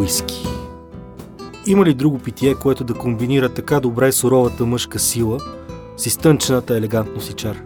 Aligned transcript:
уиски. 0.00 0.46
Има 1.66 1.84
ли 1.84 1.94
друго 1.94 2.18
питие, 2.18 2.54
което 2.54 2.84
да 2.84 2.94
комбинира 2.94 3.48
така 3.48 3.80
добре 3.80 4.12
суровата 4.12 4.66
мъжка 4.66 4.98
сила 4.98 5.38
с 5.96 6.06
изтънчената 6.06 6.76
елегантност 6.76 7.30
и 7.30 7.32
чар? 7.32 7.62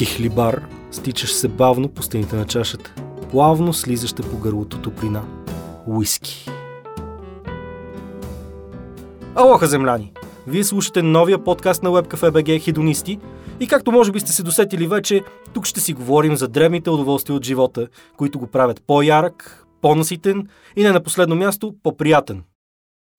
И 0.00 0.04
хлибар, 0.04 0.68
стичаш 0.90 1.32
се 1.32 1.48
бавно 1.48 1.88
по 1.88 2.02
стените 2.02 2.36
на 2.36 2.44
чашата, 2.44 2.94
плавно 3.30 3.72
слизаща 3.72 4.22
по 4.22 4.38
гърлото 4.38 4.78
топлина. 4.78 5.22
Уиски. 5.86 6.50
Алоха, 9.34 9.66
земляни! 9.66 10.12
Вие 10.46 10.64
слушате 10.64 11.02
новия 11.02 11.44
подкаст 11.44 11.82
на 11.82 11.90
WebCafe 11.90 12.60
Хидонисти 12.60 13.18
и 13.60 13.66
както 13.66 13.92
може 13.92 14.12
би 14.12 14.20
сте 14.20 14.32
се 14.32 14.42
досетили 14.42 14.86
вече, 14.86 15.22
тук 15.52 15.66
ще 15.66 15.80
си 15.80 15.92
говорим 15.92 16.36
за 16.36 16.48
древните 16.48 16.90
удоволствия 16.90 17.36
от 17.36 17.44
живота, 17.44 17.88
които 18.16 18.38
го 18.38 18.46
правят 18.46 18.82
по-ярък, 18.86 19.67
по-наситен 19.80 20.48
и 20.76 20.82
не 20.82 20.92
на 20.92 21.02
последно 21.02 21.36
място 21.36 21.74
по-приятен. 21.82 22.42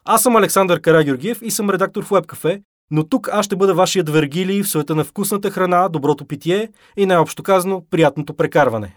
Аз 0.05 0.23
съм 0.23 0.35
Александър 0.35 0.81
Карагеоргиев 0.81 1.39
и 1.41 1.51
съм 1.51 1.69
редактор 1.69 2.03
в 2.03 2.09
WebCafe, 2.09 2.61
но 2.91 3.03
тук 3.03 3.29
аз 3.31 3.45
ще 3.45 3.55
бъда 3.55 3.73
вашият 3.73 4.09
Вергили 4.09 4.63
в 4.63 4.69
света 4.69 4.95
на 4.95 5.03
вкусната 5.03 5.51
храна, 5.51 5.89
доброто 5.89 6.25
питие 6.25 6.69
и 6.97 7.05
най-общо 7.05 7.43
казано 7.43 7.83
приятното 7.89 8.33
прекарване. 8.33 8.95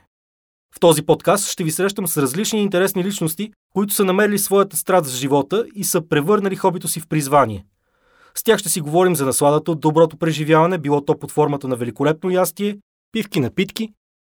В 0.75 0.81
този 0.81 1.03
подкаст 1.03 1.49
ще 1.49 1.65
ви 1.65 1.71
срещам 1.71 2.07
с 2.07 2.23
различни 2.23 2.63
интересни 2.63 3.05
личности, 3.05 3.53
които 3.75 3.95
са 3.95 4.05
намерили 4.05 4.39
своята 4.39 4.77
страст 4.77 5.11
в 5.11 5.17
живота 5.17 5.67
и 5.75 5.85
са 5.85 6.09
превърнали 6.09 6.57
хобито 6.57 6.89
си 6.89 7.01
в 7.01 7.09
призвание. 7.09 7.65
С 8.35 8.43
тях 8.43 8.59
ще 8.59 8.69
си 8.69 8.81
говорим 8.81 9.17
за 9.17 9.27
насладата 9.27 9.71
от 9.71 9.81
доброто 9.81 10.17
преживяване, 10.17 10.79
било 10.79 11.05
то 11.05 11.19
под 11.19 11.31
формата 11.31 11.69
на 11.69 11.77
великолепно 11.77 12.31
ястие, 12.31 12.79
пивки, 13.13 13.41
напитки 13.41 13.93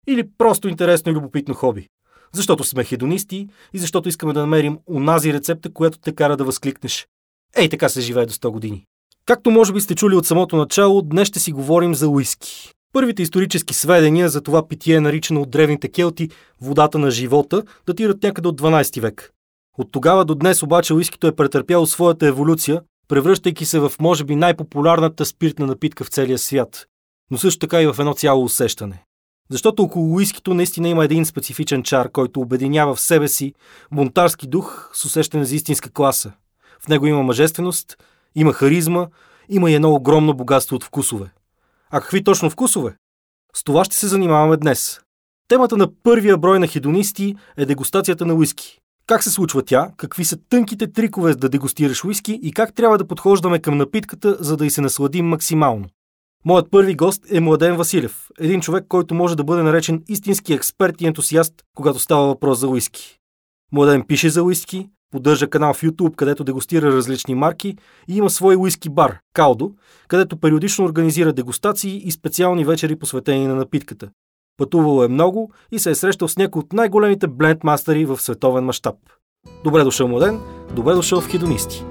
или 0.07 0.29
просто 0.37 0.67
интересно 0.67 1.11
и 1.11 1.15
любопитно 1.15 1.53
хоби. 1.53 1.87
Защото 2.33 2.63
сме 2.63 2.83
хедонисти 2.83 3.47
и 3.73 3.79
защото 3.79 4.09
искаме 4.09 4.33
да 4.33 4.39
намерим 4.39 4.77
унази 4.85 5.33
рецепта, 5.33 5.73
която 5.73 5.97
те 5.97 6.15
кара 6.15 6.37
да 6.37 6.43
възкликнеш. 6.43 7.07
Ей, 7.55 7.69
така 7.69 7.89
се 7.89 8.01
живее 8.01 8.25
до 8.25 8.33
100 8.33 8.49
години. 8.49 8.85
Както 9.25 9.51
може 9.51 9.73
би 9.73 9.81
сте 9.81 9.95
чули 9.95 10.15
от 10.15 10.25
самото 10.25 10.55
начало, 10.55 11.01
днес 11.01 11.27
ще 11.27 11.39
си 11.39 11.51
говорим 11.51 11.95
за 11.95 12.07
уиски. 12.07 12.71
Първите 12.93 13.21
исторически 13.21 13.73
сведения 13.73 14.29
за 14.29 14.41
това 14.41 14.67
питие, 14.67 14.99
наричано 14.99 15.41
от 15.41 15.49
древните 15.49 15.87
келти 15.87 16.29
водата 16.61 16.99
на 16.99 17.11
живота, 17.11 17.63
датират 17.87 18.23
някъде 18.23 18.47
от 18.47 18.61
12 18.61 19.01
век. 19.01 19.31
От 19.77 19.91
тогава 19.91 20.25
до 20.25 20.35
днес 20.35 20.63
обаче 20.63 20.93
уискито 20.93 21.27
е 21.27 21.35
претърпяло 21.35 21.87
своята 21.87 22.27
еволюция, 22.27 22.81
превръщайки 23.07 23.65
се 23.65 23.79
в 23.79 23.91
може 23.99 24.23
би 24.23 24.35
най-популярната 24.35 25.25
спиртна 25.25 25.65
напитка 25.65 26.03
в 26.03 26.09
целия 26.09 26.37
свят, 26.37 26.85
но 27.31 27.37
също 27.37 27.59
така 27.59 27.81
и 27.81 27.87
в 27.87 27.95
едно 27.99 28.13
цяло 28.13 28.43
усещане. 28.43 29.03
Защото 29.49 29.83
около 29.83 30.15
уискито 30.15 30.53
наистина 30.53 30.89
има 30.89 31.05
един 31.05 31.25
специфичен 31.25 31.83
чар, 31.83 32.11
който 32.11 32.41
обединява 32.41 32.95
в 32.95 33.01
себе 33.01 33.27
си 33.27 33.53
бунтарски 33.91 34.47
дух 34.47 34.89
с 34.93 35.05
усещане 35.05 35.45
за 35.45 35.55
истинска 35.55 35.89
класа. 35.89 36.31
В 36.79 36.87
него 36.87 37.07
има 37.07 37.23
мъжественост, 37.23 37.97
има 38.35 38.53
харизма, 38.53 39.07
има 39.49 39.71
и 39.71 39.73
едно 39.73 39.93
огромно 39.93 40.33
богатство 40.33 40.75
от 40.75 40.83
вкусове. 40.83 41.29
А 41.89 42.01
какви 42.01 42.23
точно 42.23 42.49
вкусове? 42.49 42.95
С 43.55 43.63
това 43.63 43.85
ще 43.85 43.95
се 43.95 44.07
занимаваме 44.07 44.57
днес. 44.57 44.99
Темата 45.47 45.77
на 45.77 45.87
първия 46.03 46.37
брой 46.37 46.59
на 46.59 46.67
хедонисти 46.67 47.35
е 47.57 47.65
дегустацията 47.65 48.25
на 48.25 48.33
уиски. 48.33 48.79
Как 49.07 49.23
се 49.23 49.31
случва 49.31 49.63
тя, 49.63 49.91
какви 49.97 50.25
са 50.25 50.37
тънките 50.49 50.91
трикове 50.91 51.35
да 51.35 51.49
дегустираш 51.49 52.03
уиски 52.03 52.39
и 52.43 52.51
как 52.51 52.73
трябва 52.73 52.97
да 52.97 53.07
подхождаме 53.07 53.59
към 53.59 53.77
напитката, 53.77 54.37
за 54.39 54.57
да 54.57 54.65
й 54.65 54.69
се 54.69 54.81
насладим 54.81 55.25
максимално. 55.25 55.85
Моят 56.47 56.71
първи 56.71 56.95
гост 56.95 57.23
е 57.31 57.39
Младен 57.39 57.75
Василев, 57.75 58.29
един 58.39 58.61
човек, 58.61 58.85
който 58.89 59.15
може 59.15 59.37
да 59.37 59.43
бъде 59.43 59.63
наречен 59.63 60.03
истински 60.07 60.53
експерт 60.53 61.01
и 61.01 61.05
ентусиаст, 61.05 61.53
когато 61.75 61.99
става 61.99 62.27
въпрос 62.27 62.59
за 62.59 62.67
уиски. 62.67 63.17
Младен 63.71 64.03
пише 64.07 64.29
за 64.29 64.43
уиски, 64.43 64.89
поддържа 65.11 65.49
канал 65.49 65.73
в 65.73 65.81
YouTube, 65.81 66.15
където 66.15 66.43
дегустира 66.43 66.91
различни 66.91 67.35
марки 67.35 67.75
и 68.07 68.17
има 68.17 68.29
свой 68.29 68.55
уиски 68.55 68.89
бар, 68.89 69.17
Калдо, 69.33 69.71
където 70.07 70.37
периодично 70.37 70.85
организира 70.85 71.33
дегустации 71.33 72.07
и 72.07 72.11
специални 72.11 72.65
вечери 72.65 72.95
посветени 72.95 73.47
на 73.47 73.55
напитката. 73.55 74.09
Пътувал 74.57 75.03
е 75.03 75.07
много 75.07 75.51
и 75.71 75.79
се 75.79 75.89
е 75.89 75.95
срещал 75.95 76.27
с 76.27 76.37
някои 76.37 76.59
от 76.59 76.73
най-големите 76.73 77.27
блендмастери 77.27 78.05
в 78.05 78.21
световен 78.21 78.63
мащаб. 78.63 78.95
Добре 79.63 79.83
дошъл, 79.83 80.07
Младен! 80.07 80.39
Добре 80.75 80.93
дошъл 80.93 81.21
в 81.21 81.29
Хидонисти! 81.29 81.83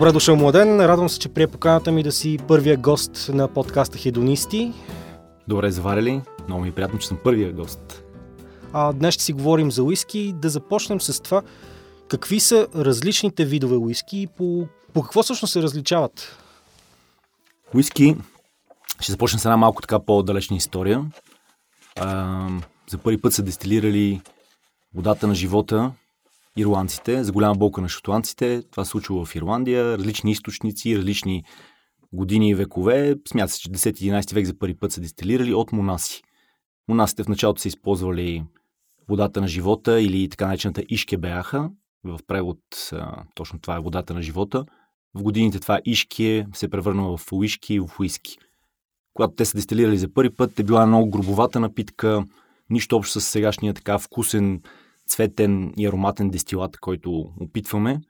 Добре 0.00 0.12
дошъл, 0.12 0.36
Младен. 0.36 0.80
Радвам 0.80 1.08
се, 1.08 1.18
че 1.18 1.28
прие 1.28 1.46
поканата 1.46 1.92
ми 1.92 2.02
да 2.02 2.12
си 2.12 2.38
първия 2.48 2.76
гост 2.76 3.30
на 3.32 3.48
подкаста 3.48 3.98
Хедонисти. 3.98 4.72
Добре 5.48 5.70
заварили. 5.70 6.22
Много 6.46 6.62
ми 6.62 6.68
е 6.68 6.72
приятно, 6.72 6.98
че 6.98 7.06
съм 7.06 7.18
първия 7.24 7.52
гост. 7.52 8.04
А, 8.72 8.92
днес 8.92 9.14
ще 9.14 9.24
си 9.24 9.32
говорим 9.32 9.70
за 9.70 9.82
уиски. 9.82 10.32
Да 10.36 10.48
започнем 10.48 11.00
с 11.00 11.22
това. 11.22 11.42
Какви 12.08 12.40
са 12.40 12.68
различните 12.74 13.44
видове 13.44 13.76
уиски 13.76 14.22
и 14.22 14.26
по, 14.26 14.68
по 14.92 15.02
какво 15.02 15.22
всъщност 15.22 15.52
се 15.52 15.62
различават? 15.62 16.38
Уиски, 17.74 18.16
ще 19.00 19.12
започна 19.12 19.38
с 19.38 19.44
една 19.44 19.56
малко 19.56 19.82
така 19.82 19.98
по-далечна 19.98 20.56
история. 20.56 21.04
А, 21.96 22.48
за 22.90 22.98
първи 22.98 23.20
път 23.20 23.32
са 23.32 23.42
дестилирали 23.42 24.20
водата 24.94 25.26
на 25.26 25.34
живота 25.34 25.92
ирландците, 26.56 27.24
за 27.24 27.32
голяма 27.32 27.54
болка 27.54 27.80
на 27.80 27.88
шотландците. 27.88 28.62
Това 28.70 28.84
се 28.84 28.90
случва 28.90 29.24
в 29.24 29.34
Ирландия, 29.34 29.98
различни 29.98 30.30
източници, 30.30 30.98
различни 30.98 31.44
години 32.12 32.50
и 32.50 32.54
векове. 32.54 33.16
Смята 33.28 33.52
се, 33.52 33.60
че 33.60 33.68
10-11 33.68 34.34
век 34.34 34.46
за 34.46 34.58
първи 34.58 34.74
път 34.74 34.92
са 34.92 35.00
дестилирали 35.00 35.54
от 35.54 35.72
монаси. 35.72 36.22
Монасите 36.88 37.24
в 37.24 37.28
началото 37.28 37.60
са 37.60 37.68
използвали 37.68 38.44
водата 39.08 39.40
на 39.40 39.48
живота 39.48 40.00
или 40.00 40.28
така 40.28 40.46
наречената 40.46 40.82
ишке 40.88 41.16
беаха. 41.16 41.70
В 42.04 42.18
превод 42.26 42.58
точно 43.34 43.58
това 43.58 43.76
е 43.76 43.80
водата 43.80 44.14
на 44.14 44.22
живота. 44.22 44.64
В 45.14 45.22
годините 45.22 45.60
това 45.60 45.80
ишки 45.84 46.44
се 46.54 46.70
превърнало 46.70 47.16
в 47.16 47.32
уишки 47.32 47.74
и 47.74 47.80
в 47.80 47.90
уиски. 48.00 48.38
Когато 49.14 49.34
те 49.34 49.44
са 49.44 49.56
дестилирали 49.56 49.98
за 49.98 50.14
първи 50.14 50.30
път, 50.36 50.58
е 50.58 50.62
била 50.62 50.86
много 50.86 51.10
грубовата 51.10 51.60
напитка, 51.60 52.24
нищо 52.70 52.96
общо 52.96 53.20
с 53.20 53.24
сегашния 53.24 53.74
така 53.74 53.98
вкусен, 53.98 54.62
цветен 55.10 55.72
и 55.78 55.86
ароматен 55.86 56.30
дестилат, 56.30 56.76
който 56.76 57.32
опитваме. 57.40 58.00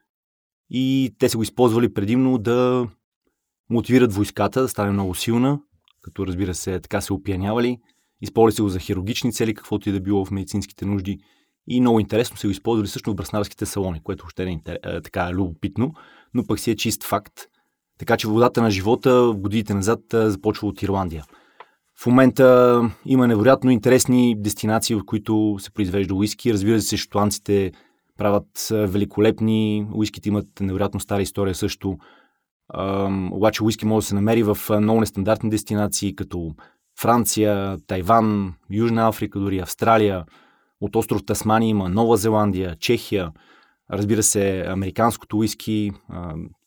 И 0.69 1.15
те 1.19 1.29
са 1.29 1.37
го 1.37 1.43
използвали 1.43 1.93
предимно 1.93 2.37
да 2.37 2.87
мотивират 3.69 4.13
войската 4.13 4.61
да 4.61 4.67
стане 4.67 4.91
много 4.91 5.15
силна, 5.15 5.59
като 6.01 6.27
разбира 6.27 6.53
се 6.53 6.79
така 6.79 7.01
се 7.01 7.13
опиянявали. 7.13 7.77
Използвали 8.21 8.55
се 8.55 8.61
го 8.61 8.69
за 8.69 8.79
хирургични 8.79 9.33
цели, 9.33 9.53
каквото 9.53 9.89
и 9.89 9.91
да 9.91 10.01
било 10.01 10.25
в 10.25 10.31
медицинските 10.31 10.85
нужди. 10.85 11.19
И 11.67 11.81
много 11.81 11.99
интересно 11.99 12.37
се 12.37 12.47
го 12.47 12.51
използвали 12.51 12.87
също 12.87 13.11
в 13.11 13.15
браснарските 13.15 13.65
салони, 13.65 14.03
което 14.03 14.25
още 14.25 14.45
не 14.45 14.61
е 14.65 15.01
така 15.01 15.33
любопитно, 15.33 15.93
но 16.33 16.45
пък 16.45 16.59
си 16.59 16.71
е 16.71 16.75
чист 16.75 17.03
факт. 17.03 17.33
Така 17.99 18.17
че 18.17 18.27
водата 18.27 18.61
на 18.61 18.71
живота 18.71 19.23
в 19.23 19.37
годините 19.37 19.73
назад 19.73 19.99
започва 20.11 20.67
от 20.67 20.81
Ирландия. 20.81 21.25
В 22.01 22.05
момента 22.05 22.81
има 23.05 23.27
невероятно 23.27 23.71
интересни 23.71 24.35
дестинации, 24.37 24.95
в 24.95 25.05
които 25.05 25.55
се 25.59 25.71
произвежда 25.71 26.15
уиски. 26.15 26.53
Разбира 26.53 26.81
се, 26.81 26.97
шотландците 26.97 27.71
правят 28.17 28.67
великолепни. 28.71 29.87
Уиските 29.93 30.29
имат 30.29 30.47
невероятно 30.59 30.99
стара 30.99 31.21
история 31.21 31.55
също. 31.55 31.97
обаче 33.31 33.63
уиски 33.63 33.85
може 33.85 34.03
да 34.03 34.07
се 34.07 34.15
намери 34.15 34.43
в 34.43 34.57
много 34.81 34.99
нестандартни 34.99 35.49
дестинации, 35.49 36.15
като 36.15 36.51
Франция, 37.01 37.77
Тайван, 37.87 38.53
Южна 38.71 39.07
Африка, 39.07 39.39
дори 39.39 39.59
Австралия. 39.59 40.25
От 40.81 40.95
остров 40.95 41.25
Тасмания 41.25 41.69
има 41.69 41.89
Нова 41.89 42.17
Зеландия, 42.17 42.75
Чехия. 42.79 43.31
Разбира 43.91 44.23
се, 44.23 44.65
американското 44.67 45.37
уиски, 45.37 45.91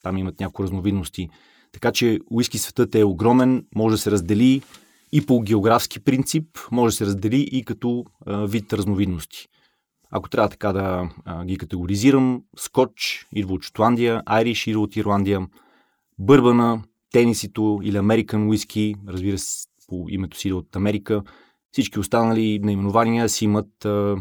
там 0.02 0.18
имат 0.18 0.40
някои 0.40 0.62
разновидности. 0.62 1.28
Така 1.72 1.92
че 1.92 2.20
уиски 2.30 2.58
светът 2.58 2.94
е 2.94 3.04
огромен, 3.04 3.64
може 3.74 3.94
да 3.94 3.98
се 3.98 4.10
раздели 4.10 4.62
и 5.14 5.26
по 5.26 5.40
географски 5.40 6.00
принцип, 6.00 6.58
може 6.72 6.92
да 6.92 6.96
се 6.96 7.06
раздели 7.06 7.48
и 7.52 7.64
като 7.64 8.04
вид 8.26 8.72
разновидности. 8.72 9.48
Ако 10.10 10.28
трябва 10.28 10.48
така 10.48 10.72
да 10.72 11.08
ги 11.44 11.58
категоризирам, 11.58 12.42
скотч 12.56 13.26
идва 13.32 13.54
от 13.54 13.62
Шотландия, 13.62 14.22
айриш 14.26 14.66
идва 14.66 14.82
от 14.82 14.96
Ирландия, 14.96 15.48
бърбана, 16.18 16.82
тенисито 17.12 17.80
или 17.82 17.96
American 17.96 18.48
уиски, 18.48 18.94
разбира 19.08 19.38
се, 19.38 19.66
по 19.88 20.06
името 20.08 20.36
си 20.36 20.52
от 20.52 20.76
Америка. 20.76 21.22
Всички 21.72 21.98
останали 21.98 22.58
наименования 22.58 23.28
си 23.28 23.44
имат 23.44 23.84
а, 23.84 24.16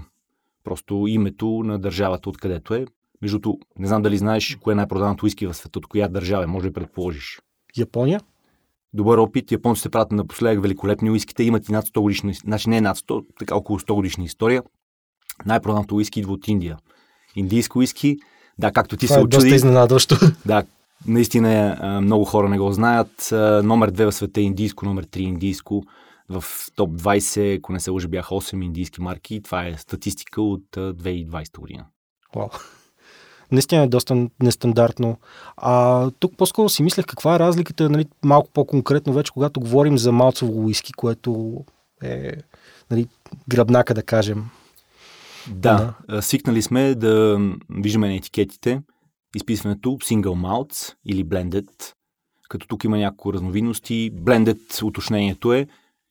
просто 0.63 1.05
името 1.07 1.61
на 1.65 1.79
държавата, 1.79 2.29
откъдето 2.29 2.73
е. 2.73 2.85
Между 3.21 3.39
не 3.79 3.87
знам 3.87 4.01
дали 4.01 4.17
знаеш 4.17 4.57
кое 4.61 4.73
е 4.73 4.75
най-проданото 4.75 5.25
уиски 5.25 5.47
в 5.47 5.53
света, 5.53 5.79
от 5.79 5.87
коя 5.87 6.07
държава, 6.07 6.47
може 6.47 6.67
да 6.67 6.73
предположиш. 6.73 7.41
Япония? 7.77 8.21
Добър 8.93 9.17
опит. 9.17 9.51
Японците 9.51 9.89
правят 9.89 10.11
напоследък 10.11 10.61
великолепни 10.63 11.11
уиските. 11.11 11.43
Имат 11.43 11.69
и 11.69 11.71
над 11.71 11.85
100 11.85 12.01
годишна, 12.01 12.33
значи 12.33 12.69
не 12.69 12.81
над 12.81 12.97
100, 12.97 13.25
така 13.39 13.55
около 13.55 13.79
100 13.79 13.93
годишна 13.93 14.23
история. 14.23 14.63
Най-проданото 15.45 15.95
уиски 15.95 16.19
идва 16.19 16.33
от 16.33 16.47
Индия. 16.47 16.77
Индийско 17.35 17.79
уиски, 17.79 18.17
да, 18.59 18.71
както 18.71 18.97
ти 18.97 19.05
Това 19.07 19.13
се 19.15 19.19
е 19.19 19.23
очуди. 19.23 19.35
доста 19.35 19.55
изненадващо. 19.55 20.15
Да, 20.45 20.63
наистина 21.07 21.77
много 22.01 22.25
хора 22.25 22.49
не 22.49 22.57
го 22.59 22.71
знаят. 22.71 23.29
Номер 23.63 23.91
2 23.91 24.11
в 24.11 24.15
света 24.15 24.39
е 24.39 24.43
индийско, 24.43 24.85
номер 24.85 25.05
3 25.05 25.17
индийско. 25.17 25.83
в 26.29 26.43
топ 26.75 26.89
20, 26.91 27.57
ако 27.57 27.73
не 27.73 27.79
се 27.79 27.91
лъжа, 27.91 28.07
бяха 28.07 28.35
8 28.35 28.65
индийски 28.65 29.01
марки. 29.01 29.41
Това 29.43 29.65
е 29.67 29.77
статистика 29.77 30.41
от 30.41 30.63
2020 30.71 31.59
година. 31.59 31.85
Вау. 32.35 32.49
Наистина 33.53 33.83
е 33.83 33.87
доста 33.87 34.27
нестандартно. 34.43 35.17
А 35.57 36.11
тук 36.11 36.37
по-скоро 36.37 36.69
си 36.69 36.83
мислех 36.83 37.05
каква 37.05 37.35
е 37.35 37.39
разликата, 37.39 37.89
нали, 37.89 38.05
малко 38.25 38.49
по-конкретно 38.53 39.13
вече, 39.13 39.31
когато 39.31 39.59
говорим 39.59 39.97
за 39.97 40.11
малцово 40.11 40.65
уиски, 40.65 40.93
което 40.93 41.63
е 42.03 42.31
нали, 42.91 43.07
гръбнака, 43.47 43.93
да 43.93 44.03
кажем. 44.03 44.45
Да, 45.49 45.93
да, 46.09 46.21
свикнали 46.21 46.61
сме 46.61 46.95
да 46.95 47.39
виждаме 47.69 48.07
на 48.07 48.15
етикетите 48.15 48.81
изписването 49.35 49.89
Single 49.89 50.25
Malts 50.25 50.95
или 51.05 51.25
Blended, 51.25 51.93
като 52.49 52.67
тук 52.67 52.83
има 52.83 52.97
няколко 52.97 53.33
разновидности. 53.33 54.11
Blended, 54.13 54.83
уточнението 54.83 55.53
е, 55.53 55.67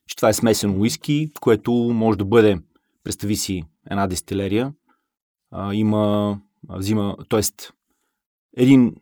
че 0.07 0.15
това 0.15 0.29
е 0.29 0.33
смесено 0.33 0.79
уиски, 0.79 1.31
което 1.41 1.71
може 1.73 2.17
да 2.17 2.25
бъде, 2.25 2.59
представи 3.03 3.35
си, 3.35 3.63
една 3.91 4.07
дестилерия, 4.07 4.73
а, 5.51 5.73
има, 5.73 6.39
взима, 6.69 7.15
т.е. 7.29 7.41
един 8.57 8.95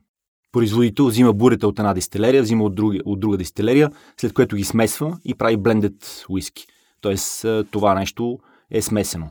производител 0.51 1.05
взима 1.05 1.33
бурета 1.33 1.67
от 1.67 1.79
една 1.79 1.93
дистилерия, 1.93 2.43
взима 2.43 2.63
от 2.63 2.75
друга, 2.75 2.99
от 3.05 3.19
друга 3.19 3.37
дистилерия, 3.37 3.91
след 4.17 4.33
което 4.33 4.55
ги 4.55 4.63
смесва 4.63 5.19
и 5.25 5.35
прави 5.35 5.57
блендед 5.57 6.25
уиски. 6.29 6.67
Тоест 7.01 7.45
това 7.71 7.93
нещо 7.95 8.39
е 8.71 8.81
смесено. 8.81 9.29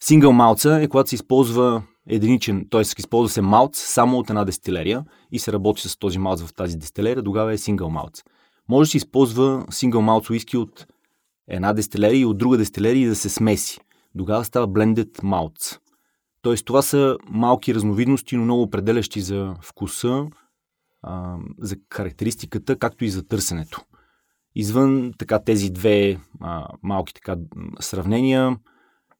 Сингъл 0.00 0.32
малца 0.32 0.80
е 0.82 0.88
когато 0.88 1.08
се 1.08 1.14
използва 1.14 1.82
единичен, 2.06 2.66
т.е. 2.70 2.80
използва 2.80 3.28
се 3.28 3.42
малц 3.42 3.78
само 3.78 4.18
от 4.18 4.30
една 4.30 4.44
дестилерия 4.44 5.04
и 5.32 5.38
се 5.38 5.52
работи 5.52 5.88
с 5.88 5.96
този 5.96 6.18
малц 6.18 6.42
в 6.42 6.54
тази 6.54 6.76
дестилерия, 6.76 7.24
тогава 7.24 7.52
е 7.52 7.58
сингъл 7.58 7.90
малц. 7.90 8.22
Може 8.68 8.88
да 8.88 8.90
се 8.90 8.96
използва 8.96 9.66
сингъл 9.70 10.02
малц 10.02 10.30
уиски 10.30 10.56
от 10.56 10.86
една 11.48 11.72
дестилерия 11.72 12.20
и 12.20 12.24
от 12.24 12.38
друга 12.38 12.58
дестилерия 12.58 13.02
и 13.02 13.06
да 13.06 13.14
се 13.14 13.28
смеси. 13.28 13.80
Тогава 14.18 14.44
става 14.44 14.68
blended 14.68 15.22
малц. 15.22 15.78
Тоест 16.42 16.64
това 16.64 16.82
са 16.82 17.16
малки 17.30 17.74
разновидности, 17.74 18.36
но 18.36 18.44
много 18.44 18.62
определящи 18.62 19.20
за 19.20 19.56
вкуса, 19.62 20.26
а, 21.02 21.36
за 21.58 21.76
характеристиката, 21.90 22.78
както 22.78 23.04
и 23.04 23.10
за 23.10 23.28
търсенето. 23.28 23.80
Извън 24.54 25.12
така 25.18 25.38
тези 25.44 25.70
две 25.70 26.20
а, 26.40 26.68
малки 26.82 27.14
така 27.14 27.36
сравнения, 27.80 28.56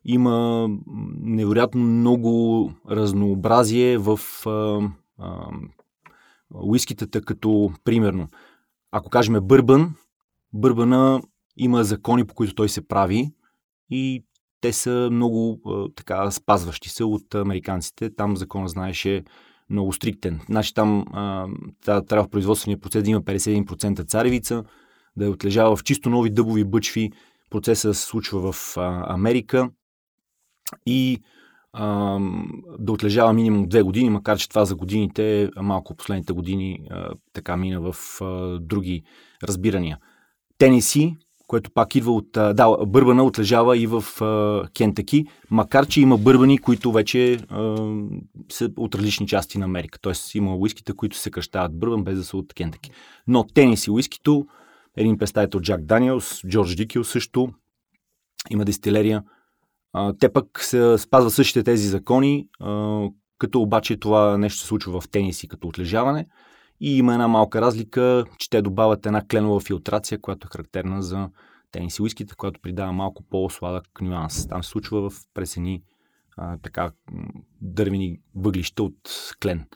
има 0.05 0.69
невероятно 1.21 1.81
много 1.81 2.73
разнообразие 2.91 3.99
в 3.99 4.21
а, 4.47 4.81
а, 5.19 5.51
уискитата, 6.55 7.21
като 7.21 7.73
примерно, 7.85 8.29
ако 8.91 9.11
кажем 9.11 9.39
бърбан, 9.43 9.95
бърбана 10.53 11.23
има 11.57 11.85
закони, 11.85 12.27
по 12.27 12.35
които 12.35 12.55
той 12.55 12.69
се 12.69 12.89
прави 12.89 13.31
и 13.91 14.25
те 14.63 14.73
са 14.73 15.09
много 15.13 15.61
така 15.97 16.31
спазващи 16.31 16.89
се 16.89 17.05
от 17.05 17.35
американците. 17.35 18.15
Там 18.15 18.37
закона 18.37 18.69
знаеше 18.69 19.25
много 19.71 19.93
стриктен. 19.93 20.41
Значи 20.49 20.75
там 20.75 21.05
а, 21.13 21.47
трябва 21.85 22.25
в 22.25 22.31
производствения 22.31 22.81
процес 22.81 23.03
да 23.03 23.11
има 23.11 23.23
51% 23.23 24.07
царевица, 24.07 24.65
да 25.17 25.25
е 25.25 25.29
отлежава 25.29 25.77
в 25.77 25.85
чисто 25.85 26.11
нови 26.11 26.31
дъбови 26.31 26.65
бъчви. 26.65 27.13
Процесът 27.51 27.97
се 27.97 28.03
случва 28.03 28.53
в 28.53 28.77
а, 28.77 29.15
Америка 29.15 29.71
и 30.87 31.23
а, 31.73 32.19
да 32.79 32.93
отлежава 32.93 33.33
минимум 33.33 33.69
две 33.69 33.83
години, 33.83 34.11
макар 34.11 34.39
че 34.39 34.49
това 34.49 34.65
за 34.65 34.77
годините, 34.77 35.51
малко 35.57 35.97
последните 35.97 36.33
години, 36.33 36.81
а, 36.91 37.11
така 37.33 37.57
мина 37.57 37.93
в 37.93 38.21
а, 38.21 38.59
други 38.59 39.03
разбирания. 39.43 39.99
Тениси, 40.59 41.17
което 41.47 41.71
пак 41.71 41.95
идва 41.95 42.13
от... 42.13 42.29
Да, 42.33 42.77
бърбана 42.87 43.25
отлежава 43.25 43.79
и 43.79 43.87
в 43.87 44.05
а, 44.21 44.69
Кентъки, 44.77 45.25
макар 45.51 45.87
че 45.87 46.01
има 46.01 46.19
бърбани, 46.19 46.59
които 46.59 46.93
вече 46.93 47.39
а, 47.49 47.77
са 48.53 48.71
от 48.77 48.95
различни 48.95 49.27
части 49.27 49.59
на 49.59 49.65
Америка. 49.65 49.99
Тоест 50.03 50.35
има 50.35 50.57
уиските, 50.57 50.93
които 50.93 51.17
се 51.17 51.31
кръщават 51.31 51.79
бърбан, 51.79 52.05
без 52.05 52.19
да 52.19 52.25
са 52.25 52.37
от 52.37 52.55
Кентъки. 52.55 52.91
Но 53.27 53.45
тенис 53.45 53.87
и 53.87 53.91
уискито, 53.91 54.47
един 54.97 55.19
представител 55.19 55.61
Джак 55.61 55.85
Даниелс, 55.85 56.41
Джордж 56.49 56.77
Дикил 56.77 57.05
също, 57.05 57.49
има 58.51 58.65
дистилерия. 58.65 59.23
А, 59.93 60.15
те 60.21 60.33
пък 60.33 60.61
се 60.61 60.99
спазват 60.99 61.33
същите 61.33 61.63
тези 61.63 61.89
закони, 61.89 62.49
а, 62.61 63.03
като 63.39 63.61
обаче 63.61 63.97
това 63.97 64.39
нещо 64.39 64.61
се 64.61 64.67
случва 64.67 65.01
в 65.01 65.09
тениси 65.09 65.49
като 65.49 65.69
отлежаване. 65.69 66.27
И 66.85 66.97
има 66.97 67.13
една 67.13 67.29
малка 67.29 67.61
разлика, 67.61 68.25
че 68.39 68.51
те 68.51 68.63
добавят 68.63 69.07
една 69.07 69.27
кленова 69.27 69.61
филтрация, 69.61 70.21
която 70.21 70.47
е 70.47 70.53
характерна 70.53 71.03
за 71.03 71.29
тенис 71.73 71.99
и 71.99 72.03
уиските, 72.03 72.35
която 72.35 72.61
придава 72.61 72.93
малко 72.93 73.23
по-сладък 73.31 73.85
нюанс. 74.01 74.49
Там 74.49 74.63
се 74.63 74.71
случва 74.71 75.11
в 75.11 75.17
пресени 75.35 75.83
а, 76.37 76.59
така 76.63 76.91
дървени 77.61 78.21
въглища 78.35 78.83
от 78.83 79.01
клен. 79.43 79.67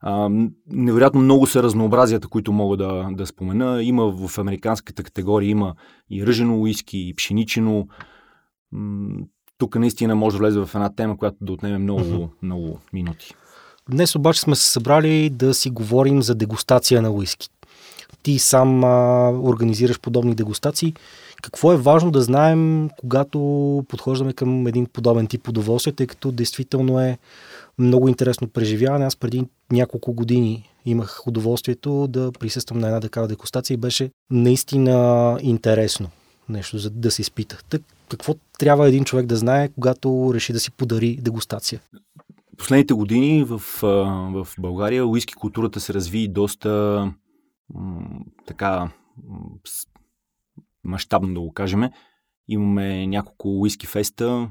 А, 0.00 0.28
невероятно 0.66 1.20
много 1.20 1.46
са 1.46 1.62
разнообразията, 1.62 2.28
които 2.28 2.52
мога 2.52 2.76
да, 2.76 3.08
да 3.12 3.26
спомена. 3.26 3.82
Има 3.82 4.28
в 4.28 4.38
американската 4.38 5.02
категория 5.02 5.48
има 5.48 5.74
и 6.10 6.26
ръжено 6.26 6.60
уиски, 6.60 7.08
и 7.08 7.14
пшеничено. 7.14 7.88
Тук 9.58 9.76
наистина 9.76 10.14
може 10.14 10.36
да 10.36 10.38
влезе 10.38 10.60
в 10.60 10.70
една 10.74 10.94
тема, 10.94 11.16
която 11.16 11.36
да 11.40 11.52
отнеме 11.52 11.78
много, 11.78 12.32
много 12.42 12.80
минути. 12.92 13.34
Днес 13.90 14.14
обаче 14.14 14.40
сме 14.40 14.56
се 14.56 14.70
събрали 14.70 15.30
да 15.30 15.54
си 15.54 15.70
говорим 15.70 16.22
за 16.22 16.34
дегустация 16.34 17.02
на 17.02 17.10
уиски. 17.10 17.48
Ти 18.22 18.38
сам 18.38 18.84
а, 18.84 19.30
организираш 19.30 20.00
подобни 20.00 20.34
дегустации. 20.34 20.94
Какво 21.42 21.72
е 21.72 21.76
важно 21.76 22.10
да 22.10 22.22
знаем, 22.22 22.90
когато 22.96 23.38
подхождаме 23.88 24.32
към 24.32 24.66
един 24.66 24.86
подобен 24.86 25.26
тип 25.26 25.48
удоволствие, 25.48 25.92
тъй 25.92 26.06
като 26.06 26.32
действително 26.32 27.00
е 27.00 27.18
много 27.78 28.08
интересно 28.08 28.48
преживяване. 28.48 29.04
Аз 29.04 29.16
преди 29.16 29.44
няколко 29.72 30.12
години 30.12 30.70
имах 30.86 31.26
удоволствието 31.26 32.06
да 32.06 32.32
присъствам 32.32 32.78
на 32.78 32.86
една 32.86 33.00
такава 33.00 33.28
дегустация 33.28 33.74
и 33.74 33.78
беше 33.78 34.10
наистина 34.30 35.38
интересно 35.42 36.08
нещо 36.48 36.78
за 36.78 36.90
да 36.90 37.10
се 37.10 37.22
изпита. 37.22 37.58
Так, 37.68 37.82
какво 38.08 38.34
трябва 38.58 38.88
един 38.88 39.04
човек 39.04 39.26
да 39.26 39.36
знае, 39.36 39.68
когато 39.68 40.30
реши 40.34 40.52
да 40.52 40.60
си 40.60 40.70
подари 40.70 41.16
дегустация? 41.20 41.80
Последните 42.56 42.94
години 42.94 43.44
в, 43.44 43.58
в 44.32 44.48
България 44.58 45.06
уиски 45.06 45.34
културата 45.34 45.80
се 45.80 45.94
разви 45.94 46.28
доста 46.28 47.12
така 48.46 48.90
мащабно 50.84 51.34
да 51.34 51.40
го 51.40 51.52
кажем. 51.52 51.82
Имаме 52.48 53.06
няколко 53.06 53.60
уиски 53.60 53.86
феста, 53.86 54.50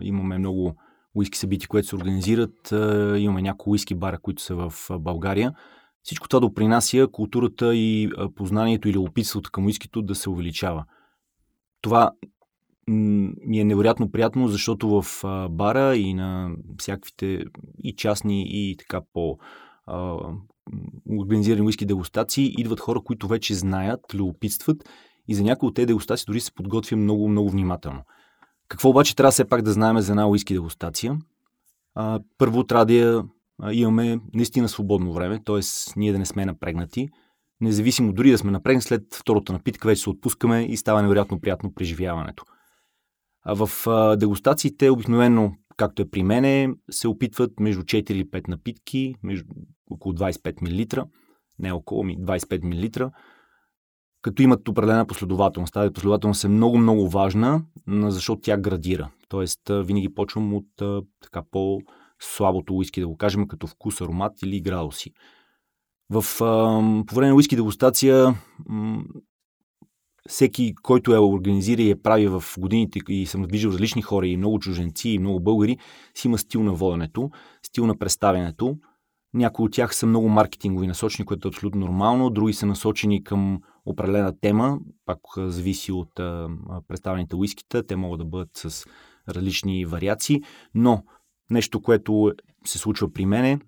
имаме 0.00 0.38
много 0.38 0.76
уиски 1.14 1.38
събития, 1.38 1.68
които 1.68 1.88
се 1.88 1.96
организират, 1.96 2.72
имаме 3.18 3.42
няколко 3.42 3.70
уиски 3.70 3.94
бара, 3.94 4.18
които 4.18 4.42
са 4.42 4.54
в 4.54 4.72
България. 4.98 5.54
Всичко 6.02 6.28
това 6.28 6.40
допринася 6.40 7.08
културата 7.12 7.74
и 7.74 8.10
познанието 8.34 8.88
или 8.88 8.98
опитството 8.98 9.50
към 9.50 9.66
уискито 9.66 10.02
да 10.02 10.14
се 10.14 10.30
увеличава. 10.30 10.84
Това 11.80 12.10
ми 12.88 13.60
е 13.60 13.64
невероятно 13.64 14.10
приятно, 14.10 14.48
защото 14.48 15.02
в 15.02 15.24
бара 15.50 15.96
и 15.96 16.14
на 16.14 16.50
всякаквите 16.78 17.44
и 17.84 17.94
частни 17.96 18.44
и 18.48 18.76
така 18.76 19.00
по 19.12 19.38
организирани 21.20 21.66
уиски 21.66 21.86
дегустации 21.86 22.54
идват 22.58 22.80
хора, 22.80 23.00
които 23.04 23.28
вече 23.28 23.54
знаят, 23.54 24.00
любопитстват 24.14 24.88
и 25.28 25.34
за 25.34 25.42
някои 25.42 25.68
от 25.68 25.74
тези 25.74 25.86
дегустации 25.86 26.24
дори 26.26 26.40
се 26.40 26.54
подготвя 26.54 26.96
много, 26.96 27.28
много 27.28 27.50
внимателно. 27.50 28.02
Какво 28.68 28.88
обаче 28.88 29.16
трябва 29.16 29.30
все 29.30 29.44
пак 29.44 29.62
да 29.62 29.72
знаем 29.72 30.00
за 30.00 30.12
една 30.12 30.28
уиски 30.28 30.54
дегустация? 30.54 31.18
А, 31.94 32.20
първо 32.38 32.64
трябва 32.64 32.86
да 32.86 33.24
а, 33.62 33.72
имаме 33.72 34.20
наистина 34.34 34.68
свободно 34.68 35.12
време, 35.12 35.40
т.е. 35.44 35.60
ние 35.96 36.12
да 36.12 36.18
не 36.18 36.26
сме 36.26 36.46
напрегнати. 36.46 37.08
Независимо 37.60 38.12
дори 38.12 38.30
да 38.30 38.38
сме 38.38 38.50
напрегнати, 38.50 38.86
след 38.86 39.14
втората 39.14 39.52
напитка 39.52 39.88
вече 39.88 40.02
се 40.02 40.10
отпускаме 40.10 40.62
и 40.62 40.76
става 40.76 41.02
невероятно 41.02 41.40
приятно 41.40 41.74
преживяването. 41.74 42.44
В 43.46 43.68
дегустациите 44.16 44.90
обикновено, 44.90 45.52
както 45.76 46.02
е 46.02 46.10
при 46.10 46.22
мене, 46.22 46.74
се 46.90 47.08
опитват 47.08 47.60
между 47.60 47.82
4 47.82 48.10
или 48.10 48.30
5 48.30 48.48
напитки, 48.48 49.14
между 49.22 49.54
около 49.90 50.14
25 50.14 50.62
мл, 50.62 51.08
не 51.58 51.72
около, 51.72 52.04
ми 52.04 52.18
25 52.18 53.02
мл, 53.02 53.10
като 54.22 54.42
имат 54.42 54.68
определена 54.68 55.06
последователност. 55.06 55.72
Тази 55.72 55.92
последователност 55.92 56.44
е 56.44 56.48
много, 56.48 56.78
много 56.78 57.08
важна, 57.08 57.62
защото 57.88 58.40
тя 58.40 58.56
градира. 58.56 59.10
Тоест, 59.28 59.60
винаги 59.68 60.14
почвам 60.14 60.54
от 60.54 60.66
така 61.20 61.42
по-слабото 61.50 62.74
уиски, 62.74 63.00
да 63.00 63.08
го 63.08 63.16
кажем, 63.16 63.48
като 63.48 63.66
вкус, 63.66 64.00
аромат 64.00 64.42
или 64.42 64.60
градуси. 64.60 65.12
В, 66.10 66.24
по 67.06 67.14
време 67.14 67.28
на 67.28 67.34
уиски 67.34 67.56
дегустация 67.56 68.34
всеки, 70.28 70.74
който 70.82 71.14
е 71.14 71.18
организира 71.18 71.82
и 71.82 71.90
е 71.90 72.02
прави 72.02 72.28
в 72.28 72.44
годините 72.58 73.00
и 73.08 73.26
съм 73.26 73.44
виждал 73.44 73.70
различни 73.70 74.02
хора 74.02 74.26
и 74.26 74.36
много 74.36 74.58
чуженци 74.58 75.08
и 75.08 75.18
много 75.18 75.40
българи, 75.40 75.78
си 76.14 76.28
има 76.28 76.38
стил 76.38 76.62
на 76.62 76.72
воденето, 76.72 77.30
стил 77.66 77.86
на 77.86 77.98
представянето. 77.98 78.76
Някои 79.34 79.64
от 79.64 79.72
тях 79.72 79.94
са 79.96 80.06
много 80.06 80.28
маркетингови 80.28 80.86
насочени, 80.86 81.26
което 81.26 81.48
е 81.48 81.50
абсолютно 81.50 81.80
нормално, 81.80 82.30
други 82.30 82.52
са 82.52 82.66
насочени 82.66 83.24
към 83.24 83.60
определена 83.86 84.40
тема 84.40 84.78
пак 85.06 85.18
зависи 85.36 85.92
от 85.92 86.20
а, 86.20 86.48
представените 86.88 87.36
уискита. 87.36 87.86
Те 87.86 87.96
могат 87.96 88.18
да 88.18 88.24
бъдат 88.24 88.50
с 88.54 88.86
различни 89.28 89.84
вариации, 89.84 90.42
но 90.74 91.04
нещо, 91.50 91.82
което 91.82 92.32
се 92.66 92.78
случва 92.78 93.12
при 93.12 93.26
мене, 93.26 93.58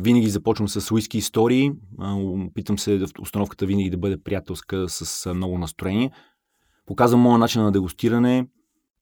винаги 0.00 0.28
започвам 0.28 0.68
с 0.68 0.90
уиски 0.90 1.18
истории. 1.18 1.72
Опитам 2.00 2.78
се 2.78 3.04
установката 3.20 3.66
винаги 3.66 3.90
да 3.90 3.96
бъде 3.96 4.22
приятелска 4.22 4.88
с 4.88 5.34
много 5.34 5.58
настроение. 5.58 6.10
Показвам 6.86 7.20
моят 7.20 7.40
начин 7.40 7.62
на 7.62 7.72
дегустиране. 7.72 8.46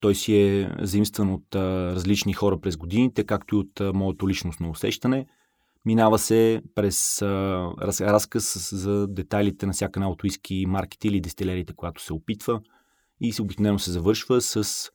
Той 0.00 0.14
си 0.14 0.36
е 0.36 0.74
заимстван 0.80 1.32
от 1.32 1.54
а, 1.54 1.92
различни 1.94 2.32
хора 2.32 2.60
през 2.60 2.76
годините, 2.76 3.24
както 3.24 3.54
и 3.54 3.58
от 3.58 3.80
а, 3.80 3.92
моето 3.92 4.28
личностно 4.28 4.70
усещане. 4.70 5.26
Минава 5.84 6.18
се 6.18 6.62
през 6.74 7.22
а, 7.22 7.26
раз, 7.80 8.00
разказ 8.00 8.68
за 8.72 9.06
детайлите 9.06 9.66
на 9.66 9.72
всяка 9.72 10.00
една 10.00 10.10
от 10.10 10.22
уиски 10.22 10.64
марките 10.68 11.08
или 11.08 11.20
дестилерите, 11.20 11.72
която 11.76 12.02
се 12.02 12.12
опитва. 12.12 12.60
И 13.20 13.32
се 13.32 13.42
обикновено 13.42 13.78
се 13.78 13.90
завършва 13.90 14.40
с 14.40 14.90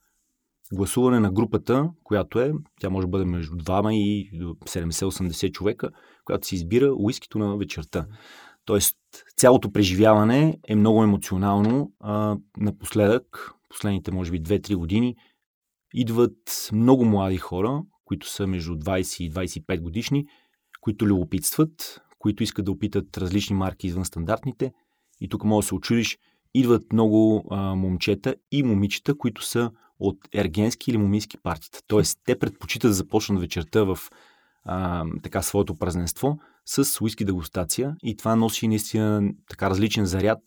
гласуване 0.74 1.20
на 1.20 1.32
групата, 1.32 1.90
която 2.04 2.40
е, 2.40 2.54
тя 2.80 2.90
може 2.90 3.08
да 3.08 3.10
бъде 3.10 3.26
между 3.26 3.56
2 3.56 3.92
и 3.92 4.32
70-80 4.42 5.52
човека, 5.52 5.90
която 6.26 6.48
се 6.48 6.56
избира 6.56 6.94
уискито 6.98 7.40
на 7.40 7.58
вечерта. 7.58 8.06
Тоест, 8.66 8.98
цялото 9.38 9.72
преживяване 9.72 10.60
е 10.68 10.76
много 10.76 11.04
емоционално. 11.04 11.92
А, 12.00 12.38
напоследък, 12.58 13.52
последните, 13.70 14.12
може 14.12 14.32
би, 14.32 14.44
2-3 14.44 14.76
години, 14.76 15.16
идват 15.94 16.70
много 16.74 17.06
млади 17.06 17.38
хора, 17.38 17.84
които 18.06 18.30
са 18.30 18.48
между 18.48 18.76
20 18.76 19.24
и 19.24 19.32
25 19.32 19.82
годишни, 19.82 20.26
които 20.82 21.06
любопитстват, 21.06 22.02
които 22.20 22.44
искат 22.44 22.66
да 22.66 22.72
опитат 22.72 23.18
различни 23.18 23.56
марки 23.56 23.88
извън 23.88 24.06
стандартните. 24.06 24.74
И 25.22 25.30
тук 25.30 25.44
може 25.44 25.66
да 25.66 25.68
се 25.68 25.76
очудиш, 25.76 26.18
идват 26.54 26.94
много 26.94 27.48
а, 27.52 27.76
момчета 27.76 28.36
и 28.52 28.64
момичета, 28.64 29.18
които 29.18 29.46
са 29.46 29.72
от 30.00 30.18
ергенски 30.34 30.92
или 30.92 30.98
момийски 30.98 31.38
партита. 31.38 31.80
Тоест, 31.88 32.20
те 32.26 32.40
предпочитат 32.40 32.90
да 32.90 32.94
започнат 32.94 33.42
вечерта 33.42 33.84
в 33.84 34.00
а, 34.64 35.06
така 35.24 35.42
своето 35.42 35.76
празненство 35.76 36.40
с 36.66 37.02
уиски 37.02 37.26
дегустация 37.26 37.96
и 38.04 38.18
това 38.18 38.36
носи 38.36 38.68
наистина 38.68 39.34
така 39.50 39.70
различен 39.70 40.06
заряд, 40.06 40.40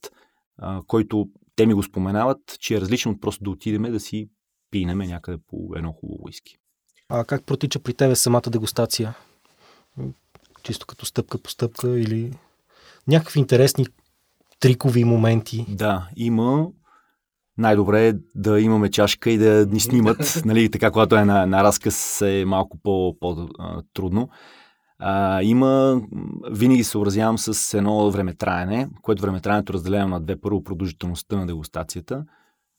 а, 0.58 0.80
който 0.86 1.28
те 1.56 1.66
ми 1.66 1.74
го 1.74 1.82
споменават, 1.82 2.56
че 2.60 2.76
е 2.76 2.80
различно 2.80 3.12
от 3.12 3.20
просто 3.20 3.44
да 3.44 3.50
отидеме 3.50 3.90
да 3.90 4.00
си 4.00 4.28
пинеме 4.70 5.06
някъде 5.06 5.38
по 5.46 5.72
едно 5.76 5.92
хубаво 5.92 6.24
уиски. 6.24 6.56
А 7.08 7.24
как 7.24 7.44
протича 7.44 7.78
при 7.78 7.94
тебе 7.94 8.16
самата 8.16 8.42
дегустация? 8.50 9.14
Чисто 10.62 10.86
като 10.86 11.06
стъпка 11.06 11.38
по 11.38 11.50
стъпка 11.50 12.00
или 12.00 12.32
някакви 13.08 13.40
интересни 13.40 13.86
трикови 14.60 15.04
моменти? 15.04 15.66
Да, 15.68 16.08
има 16.16 16.68
най-добре 17.60 18.08
е 18.08 18.12
да 18.34 18.60
имаме 18.60 18.90
чашка 18.90 19.30
и 19.30 19.38
да 19.38 19.66
ни 19.66 19.80
снимат, 19.80 20.42
нали, 20.44 20.70
така, 20.70 20.90
когато 20.90 21.16
е 21.16 21.24
на, 21.24 21.46
на 21.46 21.64
разказ 21.64 22.20
е 22.20 22.44
малко 22.46 22.78
по, 22.82 23.16
по-трудно. 23.20 24.28
А, 24.98 25.42
има, 25.42 26.02
винаги 26.50 26.84
се 26.84 26.90
съобразявам 26.90 27.38
с 27.38 27.74
едно 27.78 28.10
времетраене, 28.10 28.88
което 29.02 29.22
времетраенето 29.22 29.72
разделявам 29.72 30.10
на 30.10 30.20
две. 30.20 30.40
Първо 30.40 30.64
продължителността 30.64 31.36
на 31.36 31.46
дегустацията. 31.46 32.24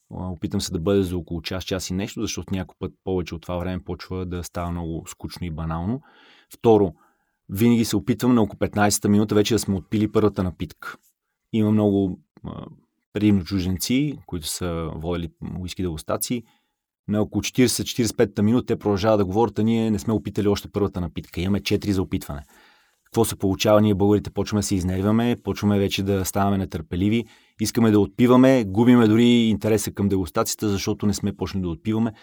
Опитам 0.09 0.61
се 0.61 0.71
да 0.71 0.79
бъде 0.79 1.03
за 1.03 1.17
около 1.17 1.41
час, 1.41 1.63
час 1.63 1.89
и 1.89 1.93
нещо, 1.93 2.21
защото 2.21 2.53
някой 2.53 2.75
път 2.79 2.91
повече 3.03 3.35
от 3.35 3.41
това 3.41 3.57
време 3.57 3.83
почва 3.83 4.25
да 4.25 4.43
става 4.43 4.71
много 4.71 5.03
скучно 5.07 5.47
и 5.47 5.51
банално. 5.51 6.01
Второ, 6.53 6.93
винаги 7.49 7.85
се 7.85 7.95
опитвам 7.95 8.35
на 8.35 8.41
около 8.41 8.57
15-та 8.59 9.09
минута 9.09 9.35
вече 9.35 9.55
да 9.55 9.59
сме 9.59 9.75
отпили 9.75 10.11
първата 10.11 10.43
напитка. 10.43 10.95
Има 11.53 11.71
много 11.71 12.19
предимно 13.13 13.43
чужденци, 13.43 14.17
които 14.25 14.47
са 14.47 14.91
водили 14.95 15.29
уиски 15.59 15.81
дегустации. 15.81 16.43
На 17.07 17.21
около 17.21 17.41
40-45 17.41 18.41
минути 18.41 18.65
те 18.65 18.75
продължават 18.75 19.19
да 19.19 19.25
говорят, 19.25 19.59
а 19.59 19.63
ние 19.63 19.91
не 19.91 19.99
сме 19.99 20.13
опитали 20.13 20.47
още 20.47 20.71
първата 20.71 21.01
напитка. 21.01 21.41
Имаме 21.41 21.61
4 21.61 21.91
за 21.91 22.01
опитване. 22.01 22.41
Какво 23.05 23.25
се 23.25 23.35
получава? 23.35 23.81
Ние 23.81 23.95
българите 23.95 24.29
почваме 24.29 24.59
да 24.59 24.63
се 24.63 24.75
изнервяме, 24.75 25.35
почваме 25.43 25.79
вече 25.79 26.03
да 26.03 26.25
ставаме 26.25 26.57
нетърпеливи, 26.57 27.25
искаме 27.59 27.91
да 27.91 27.99
отпиваме, 27.99 28.63
губиме 28.67 29.07
дори 29.07 29.25
интереса 29.25 29.91
към 29.91 30.09
дегустацията, 30.09 30.69
защото 30.69 31.05
не 31.05 31.13
сме 31.13 31.35
почнали 31.35 31.61
да 31.61 31.69
отпиваме. 31.69 32.13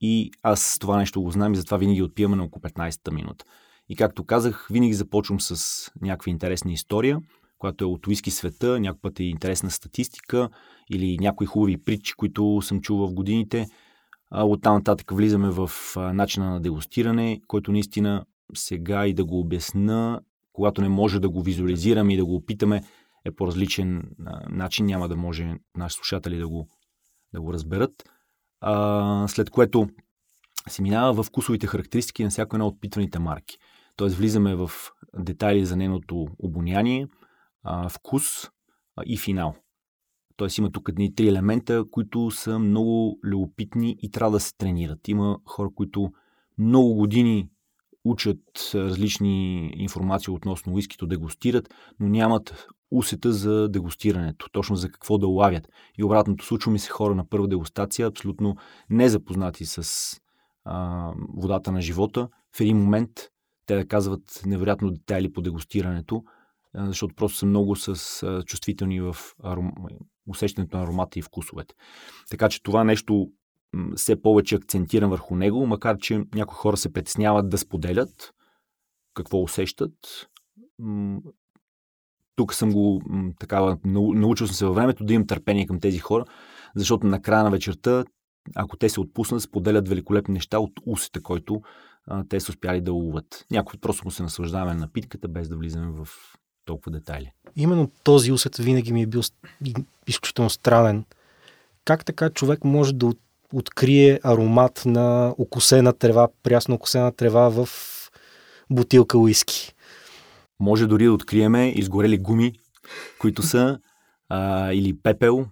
И 0.00 0.30
аз 0.42 0.76
това 0.80 0.96
нещо 0.96 1.22
го 1.22 1.30
знам 1.30 1.52
и 1.52 1.56
затова 1.56 1.76
винаги 1.76 2.02
отпиваме 2.02 2.36
на 2.36 2.44
около 2.44 2.62
15-та 2.62 3.10
минута. 3.10 3.44
И 3.88 3.96
както 3.96 4.24
казах, 4.24 4.68
винаги 4.70 4.94
започвам 4.94 5.40
с 5.40 5.90
някаква 6.02 6.30
интересна 6.30 6.72
история– 6.72 7.20
която 7.58 7.84
е 7.84 7.88
от 7.88 8.06
уиски 8.06 8.30
света, 8.30 8.80
някой 8.80 9.00
път 9.00 9.20
е 9.20 9.24
интересна 9.24 9.70
статистика 9.70 10.48
или 10.90 11.18
някои 11.20 11.46
хубави 11.46 11.84
притчи, 11.84 12.14
които 12.16 12.62
съм 12.62 12.80
чувал 12.80 13.08
в 13.08 13.14
годините. 13.14 13.66
От 14.30 14.62
там 14.62 14.74
нататък 14.74 15.10
влизаме 15.12 15.50
в 15.50 15.70
начина 15.96 16.50
на 16.50 16.60
дегустиране, 16.60 17.40
който 17.46 17.72
наистина 17.72 18.24
сега 18.54 19.06
и 19.06 19.14
да 19.14 19.24
го 19.24 19.40
обясна, 19.40 20.20
когато 20.52 20.82
не 20.82 20.88
може 20.88 21.20
да 21.20 21.28
го 21.28 21.42
визуализираме 21.42 22.14
и 22.14 22.16
да 22.16 22.24
го 22.24 22.34
опитаме, 22.34 22.82
е 23.24 23.30
по 23.30 23.46
различен 23.46 24.02
начин, 24.48 24.86
няма 24.86 25.08
да 25.08 25.16
може 25.16 25.54
наши 25.76 25.96
слушатели 25.96 26.38
да 26.38 26.48
го, 26.48 26.68
да 27.34 27.40
го 27.40 27.52
разберат. 27.52 27.92
А, 28.60 29.28
след 29.28 29.50
което 29.50 29.88
се 30.68 30.82
минава 30.82 31.22
в 31.22 31.26
вкусовите 31.26 31.66
характеристики 31.66 32.24
на 32.24 32.30
всяка 32.30 32.56
една 32.56 32.66
от 32.66 32.80
питаните 32.80 33.18
марки. 33.18 33.58
Тоест 33.96 34.16
влизаме 34.16 34.54
в 34.54 34.70
детайли 35.18 35.66
за 35.66 35.76
нейното 35.76 36.26
обоняние, 36.38 37.06
вкус 37.88 38.24
и 39.06 39.18
финал. 39.18 39.54
Тоест 40.36 40.58
има 40.58 40.70
тук 40.70 40.88
едни 40.88 41.14
три 41.14 41.28
елемента, 41.28 41.84
които 41.90 42.30
са 42.30 42.58
много 42.58 43.18
любопитни 43.24 43.96
и 44.02 44.10
трябва 44.10 44.30
да 44.30 44.40
се 44.40 44.56
тренират. 44.56 45.08
Има 45.08 45.38
хора, 45.44 45.68
които 45.74 46.12
много 46.58 46.94
години 46.94 47.48
учат 48.04 48.40
различни 48.74 49.70
информации 49.76 50.32
относно 50.32 50.74
уискито, 50.74 51.06
дегустират, 51.06 51.74
но 52.00 52.08
нямат 52.08 52.66
усета 52.90 53.32
за 53.32 53.68
дегустирането, 53.68 54.48
точно 54.52 54.76
за 54.76 54.90
какво 54.90 55.18
да 55.18 55.28
лавят. 55.28 55.68
И 55.98 56.04
обратното 56.04 56.44
случва 56.44 56.72
ми 56.72 56.78
се 56.78 56.90
хора 56.90 57.14
на 57.14 57.28
първа 57.28 57.48
дегустация, 57.48 58.06
абсолютно 58.06 58.56
незапознати 58.90 59.64
с 59.66 60.12
а, 60.64 61.12
водата 61.36 61.72
на 61.72 61.80
живота. 61.80 62.28
В 62.56 62.60
един 62.60 62.76
момент 62.76 63.10
те 63.66 63.76
да 63.76 63.86
казват 63.86 64.42
невероятно 64.46 64.90
детайли 64.90 65.32
по 65.32 65.42
дегустирането, 65.42 66.24
защото 66.86 67.14
просто 67.14 67.38
са 67.38 67.46
много 67.46 67.76
с 67.76 68.42
чувствителни 68.46 69.00
в 69.00 69.16
аром... 69.42 69.72
усещането 70.28 70.76
на 70.76 70.82
аромата 70.82 71.18
и 71.18 71.22
вкусовете. 71.22 71.74
Така 72.30 72.48
че 72.48 72.62
това 72.62 72.84
нещо 72.84 73.28
все 73.96 74.22
повече 74.22 74.54
акцентирам 74.54 75.10
върху 75.10 75.36
него, 75.36 75.66
макар 75.66 75.98
че 75.98 76.24
някои 76.34 76.54
хора 76.54 76.76
се 76.76 76.92
притесняват 76.92 77.48
да 77.48 77.58
споделят 77.58 78.34
какво 79.14 79.42
усещат. 79.42 80.28
Тук 82.36 82.54
съм 82.54 82.72
го 82.72 83.02
такава, 83.38 83.78
научил 83.84 84.46
съм 84.46 84.56
се 84.56 84.66
във 84.66 84.74
времето 84.74 85.04
да 85.04 85.14
имам 85.14 85.26
търпение 85.26 85.66
към 85.66 85.80
тези 85.80 85.98
хора, 85.98 86.24
защото 86.76 87.06
на 87.06 87.22
края 87.22 87.44
на 87.44 87.50
вечерта, 87.50 88.04
ако 88.54 88.76
те 88.76 88.88
се 88.88 89.00
отпуснат, 89.00 89.42
споделят 89.42 89.88
великолепни 89.88 90.34
неща 90.34 90.58
от 90.58 90.72
усета, 90.86 91.22
който 91.22 91.60
те 92.28 92.40
са 92.40 92.52
успяли 92.52 92.80
да 92.80 92.92
уловят. 92.92 93.46
Някой 93.50 93.80
просто 93.80 94.04
му 94.04 94.10
се 94.10 94.22
наслаждаваме 94.22 94.74
на 94.74 94.80
напитката, 94.80 95.28
без 95.28 95.48
да 95.48 95.56
влизаме 95.56 95.92
в 95.92 96.08
толкова 96.68 96.92
детайли. 96.92 97.32
Именно 97.56 97.90
този 98.04 98.32
усет 98.32 98.56
винаги 98.56 98.92
ми 98.92 99.02
е 99.02 99.06
бил 99.06 99.22
изключително 100.06 100.50
странен. 100.50 101.04
Как 101.84 102.04
така 102.04 102.30
човек 102.30 102.64
може 102.64 102.92
да 102.94 103.12
открие 103.52 104.20
аромат 104.22 104.82
на 104.86 105.34
окосена 105.38 105.92
трева, 105.92 106.28
прясно 106.42 106.74
окосена 106.74 107.12
трева 107.12 107.48
в 107.50 107.68
бутилка 108.70 109.18
уиски? 109.18 109.74
Може 110.60 110.86
дори 110.86 111.04
да 111.04 111.12
откриеме 111.12 111.72
изгорели 111.76 112.18
гуми, 112.18 112.52
които 113.18 113.42
са 113.42 113.78
а, 114.28 114.72
или 114.72 114.98
пепел. 115.02 115.46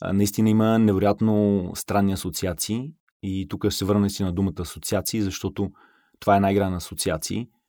А, 0.00 0.12
наистина 0.12 0.50
има 0.50 0.78
невероятно 0.78 1.70
странни 1.74 2.12
асоциации. 2.12 2.92
И 3.22 3.46
тук 3.48 3.72
се 3.72 3.84
върна 3.84 4.10
си 4.10 4.22
на 4.22 4.32
думата 4.32 4.60
асоциации, 4.60 5.22
защото 5.22 5.70
това 6.20 6.36
е 6.36 6.40
най-грана 6.40 6.70
на 6.70 6.76
асоциации– 6.76 7.48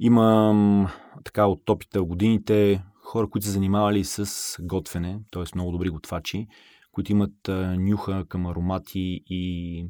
Имам 0.00 0.88
така 1.24 1.46
от 1.46 1.64
топите 1.64 1.98
в 1.98 2.06
годините 2.06 2.84
хора, 3.02 3.30
които 3.30 3.46
се 3.46 3.52
занимавали 3.52 4.04
с 4.04 4.56
готвене, 4.60 5.20
т.е. 5.30 5.42
много 5.54 5.72
добри 5.72 5.88
готвачи, 5.88 6.46
които 6.92 7.12
имат 7.12 7.48
а, 7.48 7.76
нюха 7.78 8.24
към 8.28 8.46
аромати 8.46 9.22
и 9.26 9.84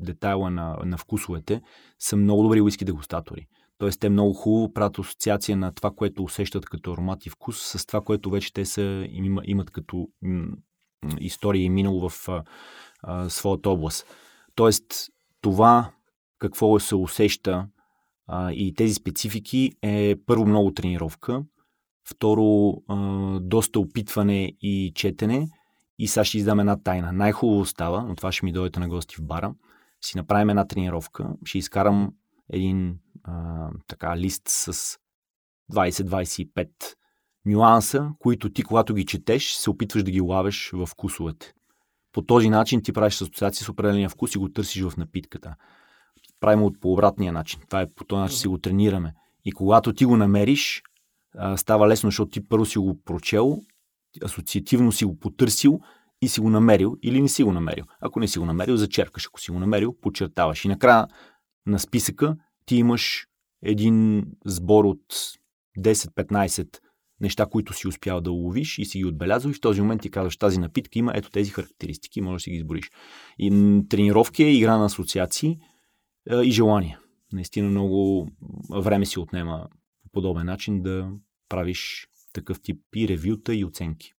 детайла 0.00 0.50
на, 0.50 0.76
на 0.84 0.96
вкусовете, 0.96 1.62
са 1.98 2.16
много 2.16 2.42
добри 2.42 2.60
уиски 2.60 2.84
дегустатори. 2.84 3.46
Тоест, 3.78 4.00
те 4.00 4.08
много 4.08 4.32
хубаво 4.32 4.72
правят 4.72 4.98
асоциация 4.98 5.56
на 5.56 5.72
това, 5.72 5.90
което 5.90 6.24
усещат 6.24 6.66
като 6.66 6.92
аромат 6.92 7.26
и 7.26 7.30
вкус, 7.30 7.62
с 7.62 7.86
това, 7.86 8.00
което 8.00 8.30
вече 8.30 8.52
те 8.52 8.64
са, 8.64 9.06
им, 9.10 9.38
имат 9.44 9.70
като 9.70 10.08
м, 10.22 10.46
история 11.20 11.62
и 11.62 11.70
минало 11.70 12.08
в 12.08 12.28
а, 12.28 12.44
а, 13.02 13.28
своята 13.28 13.70
област. 13.70 14.06
Тоест, 14.54 14.84
това 15.40 15.90
какво 16.38 16.78
се 16.78 16.94
усеща 16.94 17.68
а, 18.28 18.52
и 18.52 18.74
тези 18.74 18.94
специфики 18.94 19.72
е 19.82 20.16
първо 20.26 20.46
много 20.46 20.74
тренировка, 20.74 21.44
Второ, 22.10 22.82
а, 22.88 22.96
доста 23.40 23.80
опитване 23.80 24.52
и 24.60 24.92
четене. 24.94 25.48
И 25.98 26.08
сега 26.08 26.24
ще 26.24 26.38
издам 26.38 26.60
една 26.60 26.82
тайна. 26.82 27.12
Най-хубаво 27.12 27.64
става, 27.64 28.02
но 28.02 28.16
това 28.16 28.32
ще 28.32 28.44
ми 28.44 28.52
дойдете 28.52 28.80
на 28.80 28.88
гости 28.88 29.16
в 29.16 29.22
бара. 29.22 29.54
Си 30.04 30.16
направим 30.16 30.50
една 30.50 30.66
тренировка. 30.66 31.28
Ще 31.44 31.58
изкарам 31.58 32.14
един 32.52 32.98
а, 33.24 33.68
така 33.86 34.16
лист 34.16 34.42
с 34.46 34.98
20-25 35.72 36.68
нюанса, 37.46 38.10
които 38.18 38.52
ти, 38.52 38.62
когато 38.62 38.94
ги 38.94 39.06
четеш, 39.06 39.52
се 39.52 39.70
опитваш 39.70 40.02
да 40.02 40.10
ги 40.10 40.20
лавеш 40.20 40.70
в 40.74 40.86
вкусовете. 40.86 41.52
По 42.12 42.22
този 42.22 42.50
начин 42.50 42.82
ти 42.82 42.92
правиш 42.92 43.14
асоциация 43.14 43.64
с 43.64 43.68
определения 43.68 44.08
вкус 44.08 44.34
и 44.34 44.38
го 44.38 44.48
търсиш 44.48 44.82
в 44.82 44.96
напитката. 44.96 45.54
Правим 46.40 46.62
от 46.62 46.80
по 46.80 46.92
обратния 46.92 47.32
начин. 47.32 47.60
Това 47.66 47.80
е 47.80 47.90
по 47.96 48.04
този 48.04 48.20
начин 48.20 48.38
си 48.38 48.48
го 48.48 48.58
тренираме. 48.58 49.14
И 49.44 49.52
когато 49.52 49.92
ти 49.92 50.04
го 50.04 50.16
намериш, 50.16 50.82
става 51.56 51.88
лесно, 51.88 52.06
защото 52.06 52.30
ти 52.30 52.48
първо 52.48 52.66
си 52.66 52.78
го 52.78 53.00
прочел, 53.04 53.62
асоциативно 54.24 54.92
си 54.92 55.04
го 55.04 55.18
потърсил 55.18 55.80
и 56.22 56.28
си 56.28 56.40
го 56.40 56.50
намерил 56.50 56.96
или 57.02 57.22
не 57.22 57.28
си 57.28 57.42
го 57.42 57.52
намерил. 57.52 57.84
Ако 58.00 58.20
не 58.20 58.28
си 58.28 58.38
го 58.38 58.44
намерил, 58.44 58.76
зачеркаш. 58.76 59.26
Ако 59.26 59.40
си 59.40 59.50
го 59.50 59.58
намерил, 59.58 59.96
подчертаваш. 60.00 60.64
И 60.64 60.68
накрая 60.68 61.06
на 61.66 61.78
списъка 61.78 62.36
ти 62.66 62.76
имаш 62.76 63.26
един 63.62 64.24
сбор 64.46 64.84
от 64.84 65.04
10-15 65.78 66.78
неща, 67.20 67.46
които 67.46 67.72
си 67.72 67.88
успял 67.88 68.20
да 68.20 68.32
уловиш 68.32 68.78
и 68.78 68.84
си 68.84 68.98
ги 68.98 69.04
отбелязал 69.04 69.50
и 69.50 69.54
в 69.54 69.60
този 69.60 69.80
момент 69.80 70.02
ти 70.02 70.10
казваш 70.10 70.36
тази 70.36 70.58
напитка 70.58 70.98
има 70.98 71.12
ето 71.14 71.30
тези 71.30 71.50
характеристики, 71.50 72.20
можеш 72.20 72.42
да 72.42 72.44
си 72.44 72.50
ги 72.50 72.56
избориш. 72.56 72.90
И 73.38 73.80
тренировки 73.88 74.42
е 74.44 74.52
игра 74.52 74.76
на 74.76 74.84
асоциации 74.84 75.58
и 76.42 76.50
желания. 76.50 77.00
Наистина 77.32 77.68
много 77.68 78.28
време 78.70 79.06
си 79.06 79.18
отнема 79.18 79.68
по 80.02 80.08
подобен 80.12 80.46
начин 80.46 80.82
да 80.82 81.10
правиш 81.48 82.08
такъв 82.32 82.60
тип 82.60 82.80
и 82.96 83.08
ревюта 83.08 83.54
и 83.54 83.64
оценки. 83.64 84.14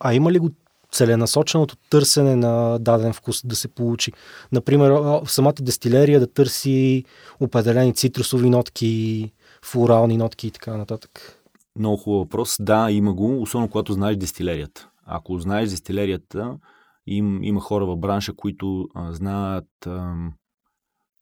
А 0.00 0.14
има 0.14 0.32
ли 0.32 0.38
го 0.38 0.50
целенасоченото 0.92 1.76
търсене 1.90 2.36
на 2.36 2.78
даден 2.78 3.12
вкус 3.12 3.46
да 3.46 3.56
се 3.56 3.68
получи? 3.68 4.12
Например, 4.52 4.90
в 4.90 5.26
самата 5.26 5.54
дестилерия 5.60 6.20
да 6.20 6.32
търси 6.32 7.04
определени 7.40 7.94
цитрусови 7.94 8.50
нотки, 8.50 9.32
флорални 9.64 10.16
нотки 10.16 10.46
и 10.46 10.50
така 10.50 10.76
нататък. 10.76 11.40
Много 11.78 11.96
хубав 11.96 12.18
въпрос. 12.18 12.56
Да, 12.60 12.90
има 12.90 13.14
го, 13.14 13.42
особено 13.42 13.70
когато 13.70 13.92
знаеш 13.92 14.16
дестилерията. 14.16 14.88
Ако 15.06 15.38
знаеш 15.38 15.70
дестилерията, 15.70 16.58
им, 17.06 17.42
има 17.42 17.60
хора 17.60 17.86
в 17.86 17.96
бранша, 17.96 18.32
които 18.32 18.88
а, 18.94 19.12
знаят 19.12 19.86
а, 19.86 20.14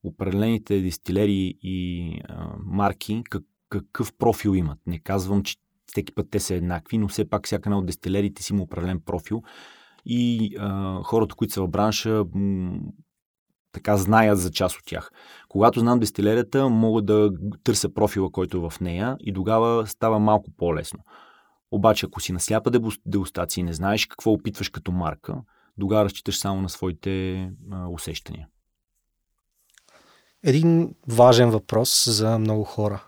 определените 0.04 0.80
дестилерии 0.80 1.54
и 1.62 2.18
а, 2.28 2.54
марки 2.58 3.22
как, 3.30 3.42
какъв 3.68 4.12
профил 4.18 4.50
имат. 4.50 4.78
Не 4.86 4.98
казвам, 4.98 5.42
че 5.42 5.56
всеки 5.86 6.14
път 6.14 6.26
те 6.30 6.40
са 6.40 6.54
еднакви, 6.54 6.98
но 6.98 7.08
все 7.08 7.28
пак 7.28 7.46
всяка 7.46 7.68
една 7.68 7.78
от 7.78 7.86
дестилериите 7.86 8.42
си 8.42 8.52
има 8.52 8.62
определен 8.62 9.00
профил. 9.00 9.42
И 10.04 10.54
а, 10.58 11.00
хората, 11.02 11.34
които 11.34 11.54
са 11.54 11.62
в 11.62 11.68
бранша, 11.68 12.24
м- 12.34 12.78
така 13.72 13.96
знаят 13.96 14.38
за 14.38 14.50
част 14.50 14.76
от 14.76 14.84
тях. 14.86 15.10
Когато 15.48 15.80
знам 15.80 15.98
дестилерията, 15.98 16.68
мога 16.68 17.02
да 17.02 17.30
търся 17.64 17.94
профила, 17.94 18.30
който 18.32 18.56
е 18.56 18.70
в 18.70 18.80
нея 18.80 19.16
и 19.20 19.32
тогава 19.32 19.86
става 19.86 20.18
малко 20.18 20.50
по-лесно. 20.56 21.00
Обаче, 21.70 22.06
ако 22.06 22.20
си 22.20 22.32
на 22.32 22.40
сляпа 22.40 22.70
дегустация 23.06 23.62
и 23.62 23.64
не 23.64 23.72
знаеш 23.72 24.06
какво 24.06 24.32
опитваш 24.32 24.68
като 24.68 24.92
марка, 24.92 25.42
тогава 25.80 26.04
разчиташ 26.04 26.38
само 26.38 26.62
на 26.62 26.68
своите 26.68 27.42
а, 27.70 27.88
усещания. 27.88 28.48
Един 30.44 30.94
важен 31.08 31.50
въпрос 31.50 32.08
за 32.08 32.38
много 32.38 32.64
хора. 32.64 33.04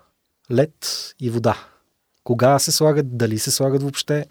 Лед 0.53 1.14
и 1.21 1.31
вода. 1.31 1.57
Кога 2.25 2.59
се 2.59 2.73
слагат, 2.73 3.17
дали 3.19 3.38
се 3.38 3.50
слагат 3.50 3.83
въобще? 3.83 4.26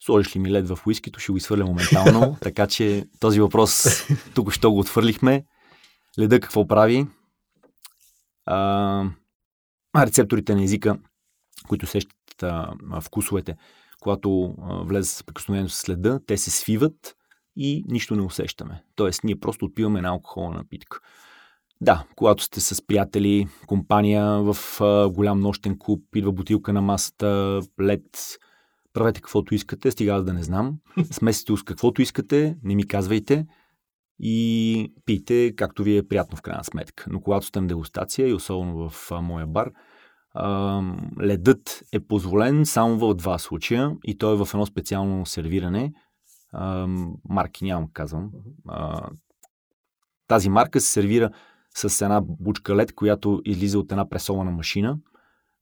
Сложиш 0.00 0.36
ли 0.36 0.38
ми 0.38 0.50
лед 0.50 0.68
в 0.68 0.78
уискито, 0.86 1.20
ще 1.20 1.32
го 1.32 1.38
изхвърля 1.38 1.64
моментално. 1.64 2.36
така 2.40 2.66
че 2.66 3.06
този 3.20 3.40
въпрос 3.40 3.86
тук 4.34 4.52
що 4.52 4.72
го 4.72 4.78
отвърлихме. 4.78 5.44
Леда 6.18 6.40
какво 6.40 6.66
прави? 6.66 7.06
А, 8.46 9.04
рецепторите 9.96 10.54
на 10.54 10.62
езика, 10.62 10.98
които 11.68 11.86
сещат 11.86 12.42
а, 12.42 12.74
вкусовете, 13.00 13.56
когато 14.00 14.54
а, 14.62 14.74
влезе 14.82 15.10
с 15.10 15.24
прикосновението 15.24 15.72
с 15.72 15.88
леда, 15.88 16.20
те 16.26 16.36
се 16.36 16.50
свиват 16.50 17.16
и 17.56 17.84
нищо 17.88 18.16
не 18.16 18.22
усещаме. 18.22 18.82
Тоест, 18.94 19.24
ние 19.24 19.40
просто 19.40 19.64
отпиваме 19.64 19.98
една 19.98 20.08
алкохолна 20.08 20.56
напитка. 20.58 21.00
Да, 21.82 22.04
когато 22.16 22.42
сте 22.42 22.60
с 22.60 22.86
приятели, 22.86 23.48
компания 23.66 24.24
в 24.24 24.80
а, 24.80 25.08
голям 25.08 25.40
нощен 25.40 25.78
клуб, 25.78 26.02
идва 26.14 26.32
бутилка 26.32 26.72
на 26.72 26.82
масата, 26.82 27.60
лед, 27.80 28.38
правете 28.92 29.20
каквото 29.20 29.54
искате, 29.54 29.90
стига 29.90 30.22
да 30.22 30.32
не 30.32 30.42
знам. 30.42 30.78
Смесите 31.10 31.56
с 31.56 31.62
каквото 31.62 32.02
искате, 32.02 32.56
не 32.62 32.74
ми 32.74 32.88
казвайте 32.88 33.46
и 34.18 34.92
пийте 35.04 35.56
както 35.56 35.82
ви 35.82 35.96
е 35.96 36.08
приятно 36.08 36.36
в 36.36 36.42
крайна 36.42 36.64
сметка. 36.64 37.04
Но 37.10 37.20
когато 37.20 37.46
сте 37.46 37.60
на 37.60 37.66
дегустация 37.66 38.28
и 38.28 38.34
особено 38.34 38.88
в 38.88 39.12
а, 39.12 39.20
моя 39.20 39.46
бар, 39.46 39.70
а, 40.34 40.82
ледът 41.22 41.82
е 41.92 42.00
позволен 42.00 42.66
само 42.66 42.98
в 42.98 43.14
два 43.14 43.38
случая 43.38 43.96
и 44.04 44.18
то 44.18 44.32
е 44.32 44.36
в 44.36 44.48
едно 44.54 44.66
специално 44.66 45.26
сервиране. 45.26 45.92
А, 46.52 46.86
марки 47.28 47.64
нямам, 47.64 47.88
казвам. 47.92 48.30
А, 48.68 49.08
тази 50.28 50.48
марка 50.48 50.80
се 50.80 50.92
сервира 50.92 51.30
с 51.74 52.04
една 52.04 52.20
бучка 52.20 52.76
лед, 52.76 52.92
която 52.92 53.42
излиза 53.44 53.78
от 53.78 53.92
една 53.92 54.08
пресована 54.08 54.50
машина– 54.50 54.98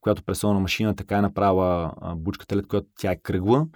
която 0.01 0.23
пресована 0.23 0.61
машина 0.61 0.97
така 0.97 1.19
е 1.19 1.23
направила 1.23 1.93
бучката 2.17 2.57
лед, 2.57 2.67
която 2.67 2.89
тя 2.99 3.13
е 3.13 3.21
кръгла 3.21 3.67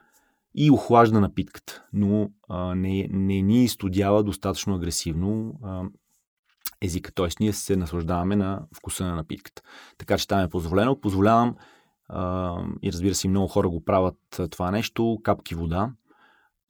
и 0.55 0.71
охлажда 0.71 1.21
напитката, 1.21 1.85
но 1.93 2.31
а, 2.49 2.75
не, 2.75 3.09
не 3.11 3.43
ни 3.43 3.65
изтодява 3.65 4.25
достатъчно 4.25 4.75
агресивно 4.75 5.55
а, 5.65 5.83
езика, 6.81 7.13
т.е. 7.13 7.27
ние 7.41 7.53
се 7.53 7.77
наслаждаваме 7.77 8.37
на 8.37 8.63
вкуса 8.77 9.05
на 9.05 9.15
напитката. 9.15 9.63
Така 9.99 10.19
че 10.19 10.29
там 10.29 10.41
е 10.41 10.49
позволено. 10.49 11.01
Позволявам 11.01 11.57
а, 12.09 12.57
и 12.83 12.93
разбира 12.93 13.15
се, 13.15 13.29
много 13.29 13.49
хора 13.49 13.69
го 13.69 13.85
правят 13.85 14.41
това 14.51 14.71
нещо, 14.71 15.19
капки 15.23 15.55
вода, 15.55 15.91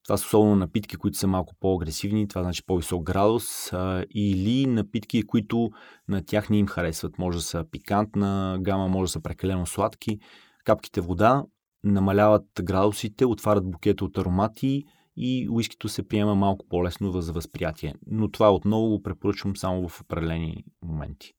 това 0.04 0.16
са 0.16 0.26
особено 0.26 0.56
напитки, 0.56 0.96
които 0.96 1.18
са 1.18 1.26
малко 1.26 1.54
по-агресивни, 1.60 2.28
това 2.28 2.42
значи 2.42 2.62
по-висок 2.66 3.02
градус, 3.02 3.72
а, 3.72 4.04
или 4.10 4.66
напитки, 4.66 5.22
които 5.22 5.70
на 6.08 6.24
тях 6.24 6.50
не 6.50 6.58
им 6.58 6.66
харесват. 6.66 7.18
Може 7.18 7.38
да 7.38 7.42
са 7.42 7.64
пикантна 7.70 8.58
гама, 8.60 8.88
може 8.88 9.08
да 9.08 9.12
са 9.12 9.20
прекалено 9.20 9.66
сладки. 9.66 10.18
Капките 10.64 11.00
вода 11.00 11.44
намаляват 11.84 12.46
градусите, 12.62 13.26
отварят 13.26 13.70
букета 13.70 14.04
от 14.04 14.18
аромати 14.18 14.84
и 15.16 15.48
уискито 15.50 15.88
се 15.88 16.08
приема 16.08 16.34
малко 16.34 16.66
по-лесно 16.68 17.20
за 17.20 17.32
възприятие. 17.32 17.94
Но 18.06 18.30
това 18.30 18.54
отново 18.54 18.88
го 18.88 19.02
препоръчвам 19.02 19.56
само 19.56 19.88
в 19.88 20.00
определени 20.00 20.64
моменти. 20.82 21.32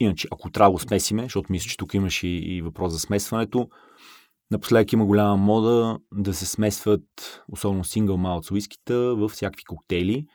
Иначе, 0.00 0.28
ако 0.32 0.50
трябва 0.50 0.70
да 0.70 0.72
го 0.72 0.78
смесиме, 0.78 1.22
защото 1.22 1.52
мисля, 1.52 1.68
че 1.68 1.76
тук 1.76 1.94
имаш 1.94 2.22
и, 2.22 2.28
и 2.28 2.62
въпрос 2.62 2.92
за 2.92 2.98
смесването, 2.98 3.68
Напоследък 4.52 4.92
има 4.92 5.06
голяма 5.06 5.36
мода 5.36 5.98
да 6.14 6.34
се 6.34 6.46
смесват, 6.46 7.02
особено 7.52 7.84
сингъл 7.84 8.16
малт 8.16 8.50
уискита, 8.50 9.14
в 9.14 9.28
всякакви 9.28 9.64
коктейли. 9.64 10.26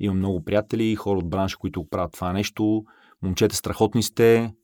Имам 0.00 0.18
много 0.18 0.44
приятели 0.44 0.94
хора 0.94 1.18
от 1.18 1.30
бранша, 1.30 1.56
които 1.56 1.88
правят 1.90 2.12
това 2.12 2.32
нещо. 2.32 2.84
Момчета 3.22 3.56
страхотни 3.56 4.02
сте, 4.02 4.54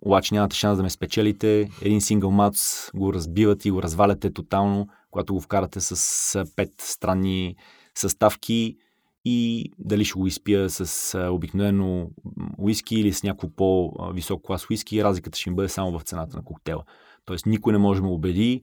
обаче 0.00 0.34
нямате 0.34 0.56
шанс 0.56 0.76
да 0.76 0.82
ме 0.82 0.90
спечелите. 0.90 1.68
Един 1.82 2.00
сингъл 2.00 2.30
малц 2.30 2.90
го 2.94 3.12
разбиват 3.12 3.64
и 3.64 3.70
го 3.70 3.82
разваляте 3.82 4.32
тотално, 4.32 4.88
когато 5.10 5.34
го 5.34 5.40
вкарате 5.40 5.80
с 5.80 6.44
пет 6.56 6.72
странни 6.78 7.56
съставки 7.94 8.76
и 9.24 9.70
дали 9.78 10.04
ще 10.04 10.18
го 10.18 10.26
изпия 10.26 10.70
с 10.70 11.18
обикновено 11.30 12.10
уиски 12.58 12.96
или 12.96 13.12
с 13.12 13.22
някакво 13.22 13.48
по-висок 13.48 14.42
клас 14.42 14.70
уиски, 14.70 15.04
разликата 15.04 15.38
ще 15.38 15.50
ми 15.50 15.56
бъде 15.56 15.68
само 15.68 15.98
в 15.98 16.02
цената 16.02 16.36
на 16.36 16.44
коктейла. 16.44 16.84
Тоест 17.26 17.46
никой 17.46 17.72
не 17.72 17.78
може 17.78 18.00
да 18.00 18.06
ме 18.06 18.12
убеди, 18.12 18.62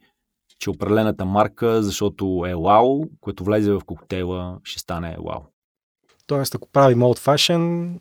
че 0.60 0.70
определената 0.70 1.26
марка, 1.26 1.84
защото 1.84 2.46
е 2.48 2.56
вау, 2.56 3.06
което 3.22 3.44
влезе 3.44 3.72
в 3.72 3.82
коктейла, 3.86 4.60
ще 4.64 4.80
стане 4.80 5.18
вау. 5.20 5.42
Тоест, 6.28 6.56
ако 6.56 6.70
правим 6.72 7.00
old 7.00 7.20
fashion, 7.20 7.94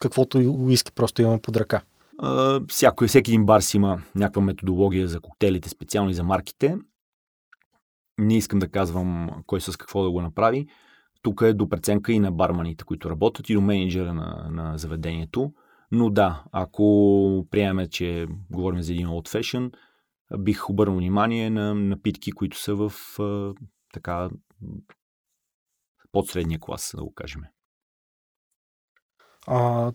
каквото 0.00 0.38
уиски 0.38 0.92
просто 0.92 1.22
имаме 1.22 1.40
под 1.40 1.56
ръка. 1.56 1.82
А, 2.18 2.60
всяко, 2.68 3.06
всеки 3.06 3.30
един 3.30 3.46
бар 3.46 3.60
си 3.60 3.76
има 3.76 4.02
някаква 4.14 4.42
методология 4.42 5.08
за 5.08 5.20
коктейлите, 5.20 5.68
специално 5.68 6.10
и 6.10 6.14
за 6.14 6.24
марките. 6.24 6.76
Не 8.18 8.36
искам 8.36 8.58
да 8.58 8.68
казвам 8.68 9.30
кой 9.46 9.60
с 9.60 9.76
какво 9.76 10.02
да 10.02 10.10
го 10.10 10.20
направи. 10.20 10.66
Тук 11.22 11.42
е 11.44 11.52
до 11.52 11.68
преценка 11.68 12.12
и 12.12 12.18
на 12.18 12.32
барманите, 12.32 12.84
които 12.84 13.10
работят, 13.10 13.50
и 13.50 13.54
до 13.54 13.60
менеджера 13.60 14.14
на, 14.14 14.48
на 14.50 14.78
заведението. 14.78 15.52
Но 15.92 16.10
да, 16.10 16.44
ако 16.52 17.46
приемем, 17.50 17.88
че 17.88 18.26
говорим 18.50 18.82
за 18.82 18.92
един 18.92 19.08
old 19.08 19.28
fashion, 19.28 19.72
бих 20.38 20.70
обърнал 20.70 20.96
внимание 20.96 21.50
на 21.50 21.74
напитки, 21.74 22.32
които 22.32 22.58
са 22.58 22.74
в 22.74 22.92
а, 23.18 23.54
така 23.92 24.30
под 26.12 26.28
средния 26.28 26.60
клас, 26.60 26.94
да 26.96 27.04
го 27.04 27.14
кажем. 27.14 27.42
А, 29.46 29.92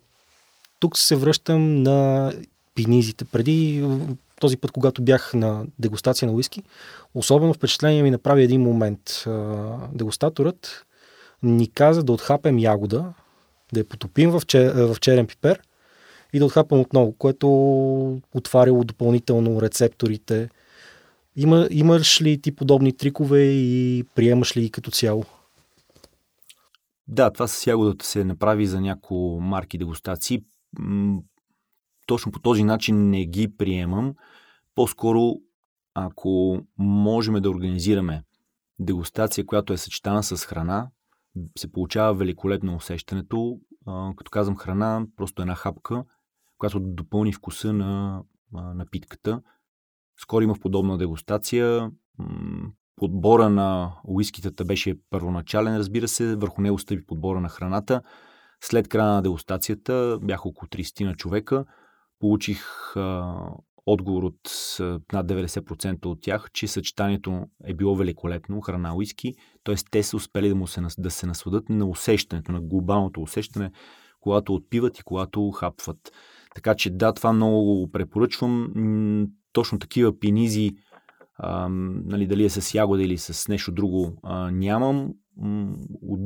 тук 0.79 0.97
се 0.97 1.15
връщам 1.15 1.83
на 1.83 2.31
пинизите. 2.75 3.25
Преди 3.25 3.85
този 4.39 4.57
път, 4.57 4.71
когато 4.71 5.01
бях 5.01 5.33
на 5.33 5.65
дегустация 5.79 6.27
на 6.27 6.33
уиски, 6.33 6.63
особено 7.13 7.53
впечатление 7.53 8.03
ми 8.03 8.11
направи 8.11 8.43
един 8.43 8.61
момент. 8.61 9.25
Дегустаторът 9.93 10.85
ни 11.43 11.71
каза 11.71 12.03
да 12.03 12.11
отхапем 12.11 12.59
ягода, 12.59 13.13
да 13.73 13.79
я 13.79 13.87
потопим 13.87 14.31
в, 14.31 14.41
че, 14.47 14.69
в 14.69 14.95
черен 14.99 15.27
пипер 15.27 15.61
и 16.33 16.39
да 16.39 16.45
отхапам 16.45 16.79
отново, 16.79 17.13
което 17.13 17.47
отваряло 18.33 18.83
допълнително 18.83 19.61
рецепторите. 19.61 20.49
Има, 21.35 21.67
имаш 21.71 22.21
ли 22.21 22.41
ти 22.41 22.55
подобни 22.55 22.93
трикове 22.93 23.41
и 23.43 24.03
приемаш 24.15 24.57
ли 24.57 24.61
ги 24.61 24.71
като 24.71 24.91
цяло? 24.91 25.25
Да, 27.07 27.31
това 27.31 27.47
с 27.47 27.67
ягодата 27.67 28.05
се 28.05 28.23
направи 28.23 28.67
за 28.67 28.81
някои 28.81 29.39
марки 29.39 29.77
дегустации. 29.77 30.43
Точно 32.05 32.31
по 32.31 32.39
този 32.39 32.63
начин 32.63 33.09
не 33.09 33.25
ги 33.25 33.57
приемам. 33.57 34.13
По-скоро, 34.75 35.35
ако 35.93 36.59
можем 36.77 37.33
да 37.33 37.49
организираме 37.49 38.23
дегустация, 38.79 39.45
която 39.45 39.73
е 39.73 39.77
съчетана 39.77 40.23
с 40.23 40.45
храна, 40.45 40.87
се 41.57 41.71
получава 41.71 42.13
великолепно 42.13 42.75
усещането. 42.75 43.59
Като 44.17 44.29
казвам 44.31 44.57
храна, 44.57 45.05
просто 45.17 45.41
една 45.41 45.55
хапка, 45.55 46.03
която 46.61 46.79
допълни 46.79 47.33
вкуса 47.33 47.73
на 47.73 48.23
напитката. 48.53 49.41
Скоро 50.19 50.43
имах 50.43 50.59
подобна 50.59 50.97
дегустация. 50.97 51.91
Подбора 52.95 53.49
на 53.49 53.93
уискитата 54.07 54.65
беше 54.65 54.95
първоначален, 55.09 55.77
разбира 55.77 56.07
се. 56.07 56.35
Върху 56.35 56.61
него 56.61 56.79
стъпи 56.79 57.05
подбора 57.05 57.41
на 57.41 57.49
храната. 57.49 58.01
След 58.63 58.87
края 58.87 59.09
на 59.09 59.21
дегустацията 59.21 60.19
бях 60.21 60.45
около 60.45 60.67
30 60.67 61.05
на 61.05 61.15
човека. 61.15 61.65
Получих 62.19 62.65
отговор 63.85 64.23
от 64.23 64.39
над 65.13 65.27
90% 65.27 66.05
от 66.05 66.21
тях, 66.21 66.51
че 66.53 66.67
съчетанието 66.67 67.45
е 67.63 67.73
било 67.73 67.95
великолепно, 67.95 68.61
храна 68.61 68.95
уиски, 68.95 69.33
т.е. 69.63 69.75
те 69.91 70.03
са 70.03 70.17
успели 70.17 70.49
да, 70.49 70.55
му 70.55 70.67
се, 70.67 70.81
да 70.97 71.11
се 71.11 71.25
насладат 71.25 71.69
на 71.69 71.85
усещането, 71.85 72.51
на 72.51 72.61
глобалното 72.61 73.21
усещане, 73.21 73.71
когато 74.19 74.53
отпиват 74.53 74.99
и 74.99 75.03
когато 75.03 75.51
хапват. 75.51 76.11
Така 76.55 76.75
че 76.75 76.89
да, 76.89 77.13
това 77.13 77.33
много 77.33 77.63
го 77.63 77.91
препоръчвам. 77.91 78.73
Точно 79.53 79.79
такива 79.79 80.19
пинизи, 80.19 80.71
а, 81.37 81.69
нали, 82.05 82.27
дали 82.27 82.43
е 82.43 82.49
с 82.49 82.73
ягода 82.73 83.03
или 83.03 83.17
с 83.17 83.47
нещо 83.47 83.71
друго, 83.71 84.17
нямам. 84.51 85.09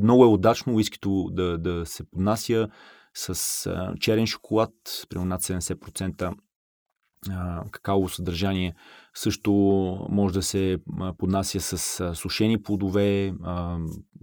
Много 0.03 0.23
е 0.23 0.27
удачно 0.27 0.75
уискито 0.75 1.29
да, 1.31 1.57
да 1.57 1.85
се 1.85 2.09
поднася 2.09 2.69
с 3.13 3.93
черен 3.99 4.27
шоколад, 4.27 4.71
примерно 5.09 5.29
над 5.29 5.41
70% 5.41 6.33
какаово 7.71 8.09
съдържание. 8.09 8.75
Също 9.13 9.51
може 10.09 10.33
да 10.33 10.41
се 10.41 10.77
поднася 11.17 11.59
с 11.59 12.15
сушени 12.15 12.61
плодове, 12.61 13.33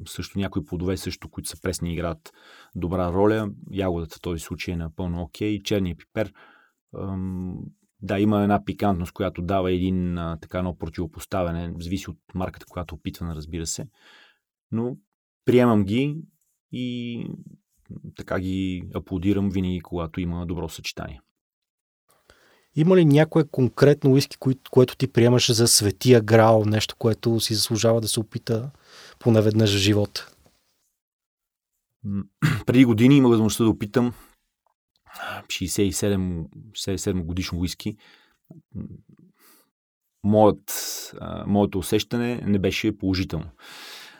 също 0.07 0.39
някои 0.39 0.65
плодове, 0.65 0.97
също, 0.97 1.29
които 1.29 1.49
са 1.49 1.61
пресни, 1.63 1.93
играят 1.93 2.33
добра 2.75 3.13
роля. 3.13 3.51
Ягодата 3.71 4.17
в 4.17 4.21
този 4.21 4.41
случай 4.41 4.75
е 4.75 4.77
напълно 4.77 5.23
окей. 5.23 5.59
Okay. 5.59 5.63
Черният 5.63 5.99
пипер, 5.99 6.33
да, 8.03 8.19
има 8.19 8.43
една 8.43 8.65
пикантност, 8.65 9.13
която 9.13 9.43
дава 9.43 9.73
един 9.73 10.15
така 10.41 10.59
едно 10.59 10.79
противопоставяне, 10.79 11.75
зависи 11.81 12.11
от 12.11 12.19
марката, 12.35 12.67
която 12.69 12.95
опитваме, 12.95 13.35
разбира 13.35 13.67
се. 13.67 13.89
Но 14.73 14.97
приемам 15.45 15.85
ги 15.85 16.23
и 16.73 17.27
така 18.17 18.41
ги 18.41 18.85
аплодирам 18.95 19.51
винаги, 19.51 19.81
когато 19.81 20.21
има 20.21 20.47
добро 20.47 20.69
съчетание. 20.69 21.21
Има 22.77 22.97
ли 22.97 23.05
някое 23.05 23.45
конкретно 23.45 24.13
уиски, 24.13 24.37
кое, 24.37 24.55
което 24.71 24.97
ти 24.97 25.13
приемаш 25.13 25.53
за 25.53 25.69
светия 25.69 26.21
грал, 26.21 26.65
нещо, 26.65 26.97
което 26.99 27.41
си 27.41 27.55
заслужава 27.55 28.01
да 28.01 28.09
се 28.09 28.21
опита 28.21 28.71
поне 29.19 29.41
веднъж 29.41 29.75
в 29.75 29.79
живота? 29.79 30.29
Преди 32.67 32.85
години 32.85 33.17
има 33.17 33.29
възможността 33.29 33.65
да 33.65 33.71
опитам 33.71 34.15
67, 35.47 36.45
67 36.73 37.25
годишно 37.25 37.59
уиски. 37.59 37.97
Моят, 40.25 40.73
моето 41.47 41.79
усещане 41.79 42.41
не 42.47 42.59
беше 42.59 42.99
положително. 42.99 43.51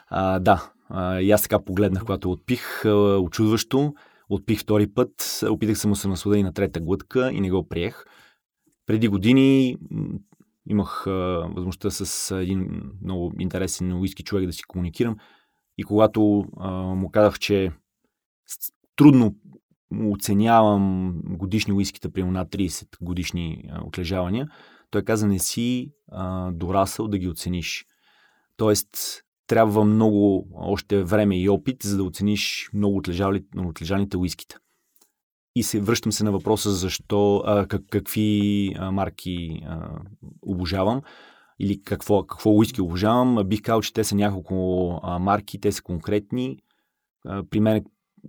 А, 0.07 0.39
да, 0.39 0.73
и 1.21 1.33
аз 1.33 1.43
така 1.43 1.65
погледнах, 1.65 2.03
когато 2.03 2.31
отпих, 2.31 2.85
очудващо. 3.21 3.95
Отпих 4.29 4.61
втори 4.61 4.87
път, 4.87 5.43
опитах 5.51 5.79
се 5.79 5.89
му 5.89 5.97
се 5.97 6.09
наслада 6.09 6.39
и 6.39 6.43
на 6.43 6.53
трета 6.53 6.81
глътка 6.81 7.33
и 7.33 7.41
не 7.41 7.51
го 7.51 7.69
приех. 7.69 8.05
Преди 8.87 9.09
години 9.09 9.77
имах 10.67 11.05
възможността 11.07 11.91
с 11.91 12.37
един 12.41 12.83
много 13.03 13.33
интересен 13.39 13.93
уиски 13.93 14.25
човек 14.25 14.47
да 14.47 14.53
си 14.53 14.63
комуникирам 14.63 15.17
и 15.79 15.85
когато 15.85 16.45
а, 16.57 16.71
му 16.71 17.11
казах, 17.11 17.39
че 17.39 17.73
трудно 18.97 19.37
оценявам 20.11 21.15
годишни 21.25 21.73
уиските, 21.73 22.09
при 22.09 22.25
над 22.25 22.49
30 22.49 22.87
годишни 23.01 23.65
а, 23.71 23.85
отлежавания, 23.85 24.49
той 24.91 25.03
каза, 25.03 25.27
не 25.27 25.39
си 25.39 25.93
а, 26.09 26.51
дорасъл 26.53 27.09
да 27.09 27.19
ги 27.19 27.29
оцениш. 27.29 27.87
Тоест, 28.57 29.23
трябва 29.47 29.85
много 29.85 30.49
още 30.55 31.05
време 31.05 31.41
и 31.41 31.49
опит, 31.49 31.83
за 31.83 31.97
да 31.97 32.05
оцениш 32.05 32.71
много 32.75 33.03
отлежалите 33.57 34.17
уиските. 34.17 34.57
И 35.55 35.63
се 35.63 35.81
връщам 35.81 36.13
се 36.13 36.25
на 36.25 36.33
въпроса 36.33 36.71
защо, 36.71 37.43
а, 37.47 37.67
как, 37.67 37.83
какви 37.91 38.75
а, 38.79 38.91
марки 38.91 39.63
а, 39.67 39.89
обожавам 40.43 41.03
или 41.61 41.83
какво, 41.83 42.27
какво 42.27 42.51
уиски 42.51 42.81
обожавам. 42.81 43.39
Бих 43.45 43.63
казал, 43.63 43.81
че 43.81 43.93
те 43.93 44.05
са 44.05 44.15
няколко 44.15 45.01
а, 45.03 45.19
марки, 45.19 45.61
те 45.61 45.73
са 45.73 45.83
конкретни. 45.83 46.59
А, 47.27 47.43
при 47.51 47.61
мен 47.61 47.85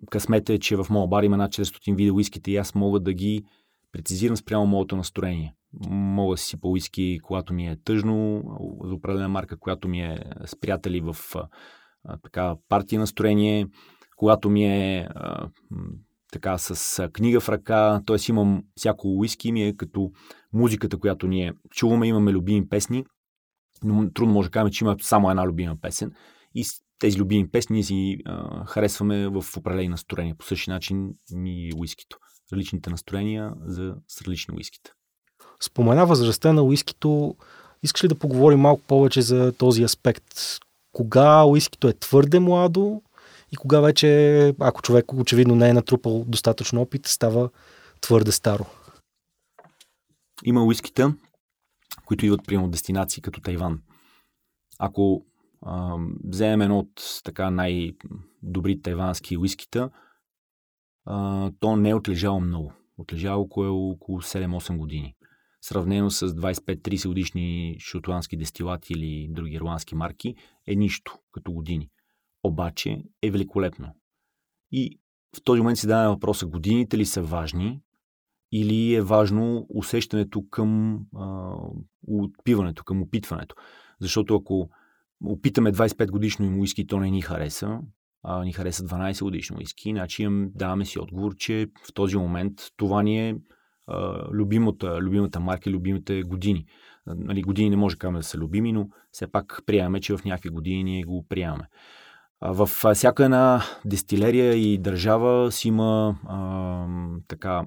късмета 0.10 0.54
е, 0.54 0.60
че 0.60 0.76
в 0.76 0.88
моя 0.90 1.08
бар 1.08 1.24
има 1.24 1.38
над 1.38 1.52
400 1.52 1.96
вида 1.96 2.14
уиските 2.14 2.52
и 2.52 2.58
аз 2.58 2.76
мога 2.76 3.00
да 3.00 3.14
ги 3.14 3.44
прецизирам 3.92 4.38
спрямо 4.38 4.66
моето 4.66 4.96
настроение. 4.96 5.54
Мога 5.90 6.34
да 6.34 6.38
си 6.38 6.60
по 6.60 6.72
уиски, 6.72 7.20
когато 7.24 7.54
ми 7.54 7.68
е 7.68 7.78
тъжно, 7.84 8.44
за 8.84 8.94
определена 8.94 9.30
марка, 9.30 9.60
която 9.60 9.88
ми 9.88 10.02
е 10.02 10.24
с 10.46 10.60
приятели 10.60 11.02
в 11.02 11.16
а, 11.36 11.48
така 12.24 12.56
партия 12.70 13.00
настроение, 13.00 13.68
когато 14.18 14.50
ми 14.50 14.66
е 14.66 15.08
а, 15.16 15.50
така 16.34 16.58
с 16.58 17.10
книга 17.14 17.40
в 17.40 17.50
ръка, 17.50 18.02
т.е. 18.06 18.18
имам 18.30 18.64
всяко 18.78 19.08
уиски, 19.08 19.52
ми 19.52 19.64
е 19.64 19.78
като 19.78 20.12
музиката, 20.54 20.98
която 20.98 21.28
ние 21.28 21.54
чуваме, 21.70 22.08
имаме 22.08 22.32
любими 22.32 22.70
песни, 22.70 23.06
но 23.84 24.12
трудно 24.14 24.34
може 24.34 24.48
да 24.48 24.52
кажем, 24.52 24.72
че 24.72 24.84
има 24.84 24.96
само 25.02 25.30
една 25.30 25.48
любима 25.48 25.76
песен 25.82 26.12
и 26.56 26.66
тези 27.00 27.18
любими 27.18 27.48
песни 27.48 27.74
ние 27.74 27.84
си 27.84 28.18
а, 28.26 28.66
харесваме 28.66 29.28
в 29.28 29.46
определени 29.58 29.88
настроения. 29.88 30.36
По 30.36 30.46
същия 30.46 30.74
начин 30.74 31.14
и 31.46 31.74
уискито. 31.78 32.18
Различните 32.54 32.90
настроения 32.90 33.54
за 33.66 33.96
с 34.08 34.22
различни 34.22 34.56
уиските. 34.56 34.92
Спомена 35.62 36.06
възрастта 36.06 36.54
на 36.54 36.64
уискито. 36.64 37.36
Искаш 37.84 38.04
ли 38.04 38.08
да 38.08 38.16
поговорим 38.16 38.60
малко 38.60 38.82
повече 38.82 39.22
за 39.22 39.52
този 39.52 39.84
аспект? 39.84 40.34
Кога 40.92 41.46
уискито 41.46 41.88
е 41.88 41.94
твърде 41.94 42.40
младо 42.40 43.02
и 43.54 43.56
кога 43.56 43.80
вече, 43.80 44.54
ако 44.60 44.82
човек 44.82 45.14
очевидно 45.14 45.56
не 45.56 45.70
е 45.70 45.74
натрупал 45.74 46.26
достатъчно 46.28 46.82
опит, 46.82 47.08
става 47.08 47.50
твърде 48.02 48.32
старо? 48.32 48.66
Има 50.44 50.64
уискита, 50.64 51.16
които 52.06 52.26
идват 52.26 52.46
приема 52.46 52.66
от 52.66 52.72
дестинации 52.72 53.22
като 53.22 53.42
Тайван. 53.42 53.82
Ако 54.80 55.26
а, 55.62 55.98
вземем 56.24 56.62
едно 56.62 56.80
от 56.80 57.22
така 57.24 57.52
най-добрите 57.52 58.82
тайвански 58.82 59.38
уискита, 59.38 59.90
а, 61.06 61.52
то 61.60 61.76
не 61.76 61.90
е 61.90 61.96
отлежало 61.96 62.40
много. 62.40 62.74
Отлежало 62.98 63.44
около, 63.44 63.90
около 63.90 64.22
7-8 64.22 64.78
години. 64.78 65.16
Сравнено 65.62 66.12
с 66.12 66.28
25-30 66.28 67.08
годишни 67.08 67.78
шотландски 67.80 68.38
дестилати 68.38 68.94
или 68.94 69.28
други 69.32 69.56
ирландски 69.56 69.96
марки, 69.96 70.36
е 70.68 70.76
нищо 70.76 71.20
като 71.32 71.52
години 71.52 71.90
обаче 72.44 73.04
е 73.22 73.32
великолепно. 73.32 73.88
И 74.72 75.00
в 75.38 75.44
този 75.44 75.62
момент 75.62 75.78
си 75.78 75.88
даваме 75.88 76.10
въпроса, 76.10 76.46
годините 76.46 76.98
ли 76.98 77.06
са 77.06 77.22
важни 77.22 77.82
или 78.52 78.94
е 78.94 79.02
важно 79.02 79.66
усещането 79.70 80.44
към 80.50 81.00
а, 81.16 81.56
отпиването, 82.08 82.84
към 82.84 83.02
опитването. 83.02 83.56
Защото 84.00 84.36
ако 84.36 84.70
опитаме 85.26 85.74
25 85.74 86.12
годишно 86.12 86.46
им 86.46 86.60
уиски, 86.60 86.88
то 86.88 87.00
не 87.00 87.10
ни 87.10 87.22
хареса, 87.22 87.80
а 88.24 88.44
ни 88.44 88.54
хареса 88.54 88.84
12 88.84 89.24
годишно 89.24 89.58
уиски, 89.58 89.94
им 90.20 90.52
даваме 90.56 90.86
си 90.86 91.00
отговор, 91.00 91.36
че 91.36 91.68
в 91.90 91.94
този 91.94 92.18
момент 92.18 92.54
това 92.78 93.04
ни 93.04 93.30
е 93.30 93.36
а, 93.88 94.28
любимата, 94.32 94.98
любимата 95.02 95.40
марка, 95.40 95.70
любимите 95.70 96.24
години. 96.24 96.66
Нали, 97.08 97.42
години 97.42 97.70
не 97.70 97.76
може 97.76 97.98
да 97.98 98.24
са 98.24 98.38
любими, 98.38 98.74
но 98.74 98.90
все 99.12 99.32
пак 99.32 99.62
приемаме, 99.66 100.00
че 100.00 100.18
в 100.18 100.26
някакви 100.26 100.50
години 100.50 100.84
ние 100.84 101.04
го 101.04 101.26
приемаме. 101.30 101.68
В 102.46 102.70
всяка 102.94 103.26
една 103.26 103.62
дестилерия 103.86 104.54
и 104.54 104.78
държава 104.78 105.52
си 105.52 105.68
има 105.68 106.16
а, 106.28 106.88
така 107.28 107.66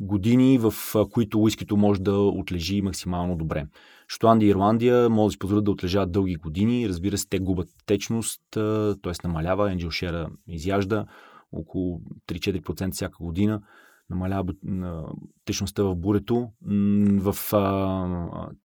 години, 0.00 0.58
в 0.58 0.72
които 1.12 1.40
уискито 1.40 1.76
може 1.76 2.00
да 2.00 2.18
отлежи 2.18 2.82
максимално 2.82 3.36
добре. 3.36 3.66
Шотландия 4.08 4.46
и 4.46 4.50
Ирландия 4.50 5.10
може 5.10 5.26
да 5.26 5.30
си 5.32 5.38
позволят 5.38 5.64
да 5.64 5.70
отлежават 5.70 6.12
дълги 6.12 6.34
години. 6.34 6.88
Разбира 6.88 7.18
се, 7.18 7.28
те 7.28 7.38
губят 7.38 7.68
течност, 7.86 8.42
т.е. 8.50 9.12
намалява. 9.24 9.72
Енджел 9.72 9.90
Шера 9.90 10.30
изяжда 10.48 11.06
около 11.52 12.00
3-4% 12.28 12.92
всяка 12.92 13.16
година. 13.20 13.62
Намалява 14.10 14.52
течността 15.44 15.82
в 15.82 15.96
бурето. 15.96 16.48
В 17.20 17.36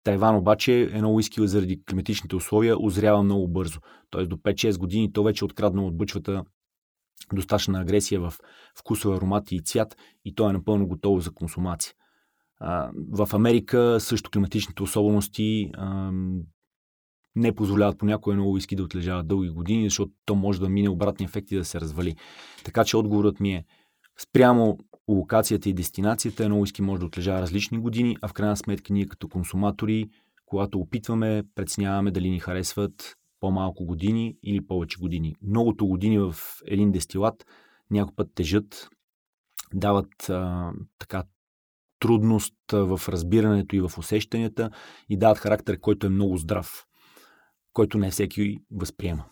Тайван 0.05 0.37
обаче 0.37 0.81
едно 0.81 1.15
уиски 1.15 1.49
заради 1.49 1.83
климатичните 1.85 2.37
условия 2.37 2.85
озрява 2.85 3.23
много 3.23 3.49
бързо. 3.49 3.81
Тоест 4.11 4.31
до 4.31 4.37
5-6 4.37 4.79
години 4.79 5.13
то 5.13 5.23
вече 5.23 5.45
е 5.45 5.47
откраднало 5.47 5.89
от 5.89 5.97
бъчвата 5.97 6.45
достатъчна 7.33 7.81
агресия 7.81 8.21
в 8.21 8.35
вкусове, 8.79 9.17
аромати 9.17 9.57
и 9.57 9.63
цвят 9.63 9.97
и 10.25 10.35
то 10.35 10.51
е 10.51 10.53
напълно 10.53 10.87
готово 10.87 11.21
за 11.21 11.31
консумация. 11.31 11.93
в 13.13 13.29
Америка 13.33 13.97
също 14.01 14.31
климатичните 14.31 14.83
особености 14.83 15.71
не 17.37 17.55
позволяват 17.55 17.99
по 17.99 18.07
някое 18.07 18.35
много 18.35 18.53
уиски 18.53 18.77
да 18.77 18.83
отлежава 18.83 19.23
дълги 19.23 19.51
години, 19.51 19.85
защото 19.85 20.13
то 20.25 20.35
може 20.35 20.61
да 20.61 20.69
мине 20.69 20.89
обратни 20.89 21.25
ефекти 21.25 21.57
да 21.57 21.65
се 21.65 21.81
развали. 21.81 22.17
Така 22.65 22.85
че 22.85 22.97
отговорът 22.97 23.41
ми 23.41 23.53
е 23.53 23.65
спрямо 24.19 24.79
локацията 25.09 25.69
и 25.69 25.75
дестинацията, 25.75 26.45
едно 26.45 26.61
уиски 26.61 26.83
може 26.83 27.01
да 27.01 27.07
отлежава 27.07 27.41
различни 27.41 27.79
години, 27.79 28.17
а 28.23 28.29
в 28.29 28.33
крайна 28.33 28.57
сметка 28.57 28.93
ние 28.93 29.07
като 29.07 29.29
консуматори, 29.29 30.09
когато 30.47 30.79
опитваме, 30.79 31.43
преценяваме 31.55 32.11
дали 32.11 32.31
ни 32.31 32.41
харесват 32.41 33.17
по-малко 33.41 33.85
години 33.85 34.37
или 34.43 34.67
повече 34.67 34.99
години. 34.99 35.35
Многото 35.43 35.87
години 35.87 36.19
в 36.19 36.35
един 36.67 36.93
дестилат 36.93 37.47
някой 37.91 38.15
път 38.17 38.29
тежат, 38.35 38.89
дават 39.75 40.31
а, 40.31 40.73
така 40.99 41.25
трудност 42.01 42.55
в 42.73 43.01
разбирането 43.09 43.77
и 43.77 43.81
в 43.81 43.93
усещанията 43.99 44.71
и 45.09 45.17
дават 45.17 45.39
характер, 45.39 45.81
който 45.81 46.07
е 46.07 46.11
много 46.11 46.37
здрав, 46.37 46.87
който 47.73 47.99
не 47.99 48.11
всеки 48.11 48.59
възприема. 48.71 49.25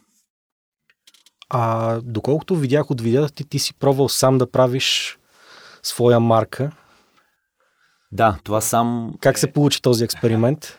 А 1.51 2.01
доколкото 2.01 2.57
видях 2.57 2.91
от 2.91 3.01
видеята 3.01 3.35
ти, 3.35 3.49
ти 3.49 3.59
си 3.59 3.75
пробвал 3.75 4.09
сам 4.09 4.39
да 4.39 4.51
правиш 4.51 5.19
своя 5.83 6.21
марка. 6.21 6.71
Да, 8.13 8.39
това 8.45 8.61
сам... 8.61 9.15
Как 9.21 9.39
се 9.39 9.53
получи 9.53 9.83
този 9.83 10.05
експеримент? 10.05 10.79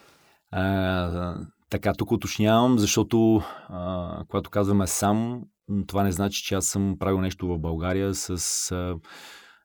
А, 0.51 1.35
така, 1.69 1.93
тук 1.93 2.11
уточнявам, 2.11 2.79
защото 2.79 3.41
а, 3.69 4.23
когато 4.29 4.49
казваме 4.49 4.87
сам, 4.87 5.41
това 5.87 6.03
не 6.03 6.11
значи, 6.11 6.43
че 6.43 6.55
аз 6.55 6.65
съм 6.65 6.95
правил 6.99 7.21
нещо 7.21 7.47
в 7.47 7.59
България 7.59 8.15
с 8.15 8.71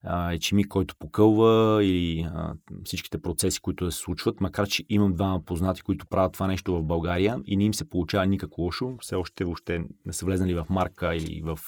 а, 0.05 0.33
ечемик, 0.33 0.69
който 0.69 0.97
покълва 0.99 1.85
и 1.85 2.23
а, 2.23 2.55
всичките 2.85 3.23
процеси, 3.23 3.61
които 3.61 3.91
се 3.91 3.99
случват, 3.99 4.41
макар 4.41 4.69
че 4.69 4.85
имам 4.89 5.15
двама 5.15 5.45
познати, 5.45 5.83
които 5.83 6.07
правят 6.07 6.33
това 6.33 6.47
нещо 6.47 6.75
в 6.75 6.83
България 6.83 7.37
и 7.47 7.57
не 7.57 7.65
им 7.65 7.75
се 7.75 7.89
получава 7.89 8.27
никак 8.27 8.59
лошо, 8.59 8.97
все 9.01 9.15
още 9.15 9.45
въобще 9.45 9.85
не 10.07 10.13
са 10.13 10.27
влезнали 10.27 10.55
в 10.55 10.67
марка 10.71 11.15
или 11.15 11.43
в 11.45 11.59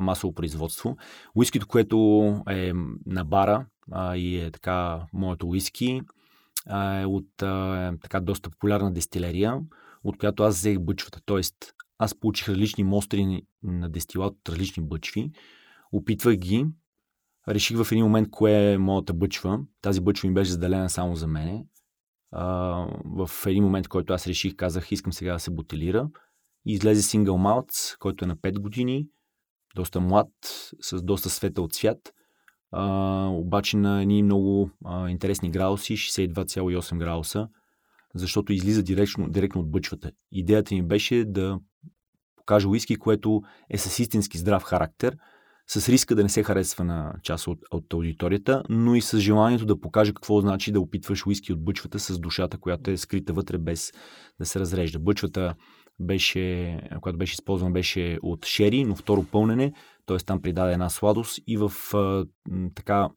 масово 0.00 0.34
производство. 0.34 0.96
Уискито, 1.34 1.66
което 1.66 1.96
е 2.48 2.72
на 3.06 3.24
бара 3.24 3.66
а, 3.92 4.16
и 4.16 4.38
е 4.38 4.50
така 4.50 5.06
моето 5.12 5.48
уиски, 5.48 6.02
а, 6.66 7.00
е 7.00 7.06
от 7.06 7.42
а, 7.42 7.92
така 8.02 8.20
доста 8.20 8.50
популярна 8.50 8.92
дестилерия, 8.92 9.60
от 10.04 10.18
която 10.18 10.42
аз 10.42 10.56
взех 10.56 10.78
бъчвата. 10.78 11.20
Тоест, 11.24 11.54
аз 11.98 12.14
получих 12.14 12.48
различни 12.48 12.84
мостри 12.84 13.42
на 13.62 13.88
дестилат 13.88 14.34
от 14.34 14.48
различни 14.48 14.82
бъчви, 14.82 15.30
опитвах 15.92 16.36
ги, 16.36 16.66
реших 17.48 17.82
в 17.82 17.92
един 17.92 18.04
момент 18.04 18.30
кое 18.30 18.72
е 18.72 18.78
моята 18.78 19.14
бъчва. 19.14 19.60
Тази 19.82 20.00
бъчва 20.00 20.28
ми 20.28 20.34
беше 20.34 20.50
заделена 20.50 20.90
само 20.90 21.16
за 21.16 21.26
мене. 21.26 21.66
А, 22.30 22.46
в 23.04 23.30
един 23.46 23.64
момент, 23.64 23.88
който 23.88 24.12
аз 24.12 24.26
реших, 24.26 24.56
казах, 24.56 24.92
искам 24.92 25.12
сега 25.12 25.32
да 25.32 25.38
се 25.38 25.50
бутилира. 25.50 26.08
Излезе 26.66 27.02
сингъл 27.02 27.38
малц, 27.38 27.96
който 27.98 28.24
е 28.24 28.28
на 28.28 28.36
5 28.36 28.58
години 28.58 29.08
доста 29.76 30.00
млад, 30.00 30.28
с 30.80 31.02
доста 31.02 31.30
светъл 31.30 31.68
цвят, 31.68 32.12
а, 32.72 33.26
обаче 33.26 33.76
на 33.76 34.02
едни 34.02 34.22
много 34.22 34.70
а, 34.84 35.08
интересни 35.08 35.50
градуси, 35.50 35.96
62,8 35.96 36.98
градуса, 36.98 37.48
защото 38.14 38.52
излиза 38.52 38.82
директно, 38.82 39.28
директно 39.28 39.60
от 39.60 39.70
бъчвата. 39.70 40.10
Идеята 40.32 40.74
ми 40.74 40.82
беше 40.82 41.24
да 41.24 41.58
покажа 42.36 42.68
уиски, 42.68 42.96
което 42.96 43.42
е 43.70 43.78
с 43.78 43.98
истински 43.98 44.38
здрав 44.38 44.62
характер, 44.62 45.16
с 45.66 45.88
риска 45.88 46.14
да 46.14 46.22
не 46.22 46.28
се 46.28 46.42
харесва 46.42 46.84
на 46.84 47.14
част 47.22 47.46
от, 47.46 47.58
от 47.70 47.92
аудиторията, 47.92 48.62
но 48.68 48.94
и 48.94 49.00
с 49.00 49.18
желанието 49.18 49.66
да 49.66 49.80
покаже 49.80 50.14
какво 50.14 50.40
значи 50.40 50.72
да 50.72 50.80
опитваш 50.80 51.26
уиски 51.26 51.52
от 51.52 51.64
бъчвата 51.64 51.98
с 51.98 52.18
душата, 52.18 52.58
която 52.58 52.90
е 52.90 52.96
скрита 52.96 53.32
вътре 53.32 53.58
без 53.58 53.92
да 54.40 54.46
се 54.46 54.60
разрежда. 54.60 54.98
Бъчвата 54.98 55.54
беше, 56.00 56.80
която 57.00 57.18
беше 57.18 57.32
използвана, 57.32 57.72
беше 57.72 58.18
от 58.22 58.46
шери, 58.46 58.84
но 58.84 58.96
второ 58.96 59.24
пълнене, 59.24 59.72
т.е. 60.06 60.16
там 60.16 60.42
придаде 60.42 60.72
една 60.72 60.88
сладост 60.88 61.38
и 61.46 61.56
в 61.56 61.72
така 62.74 63.08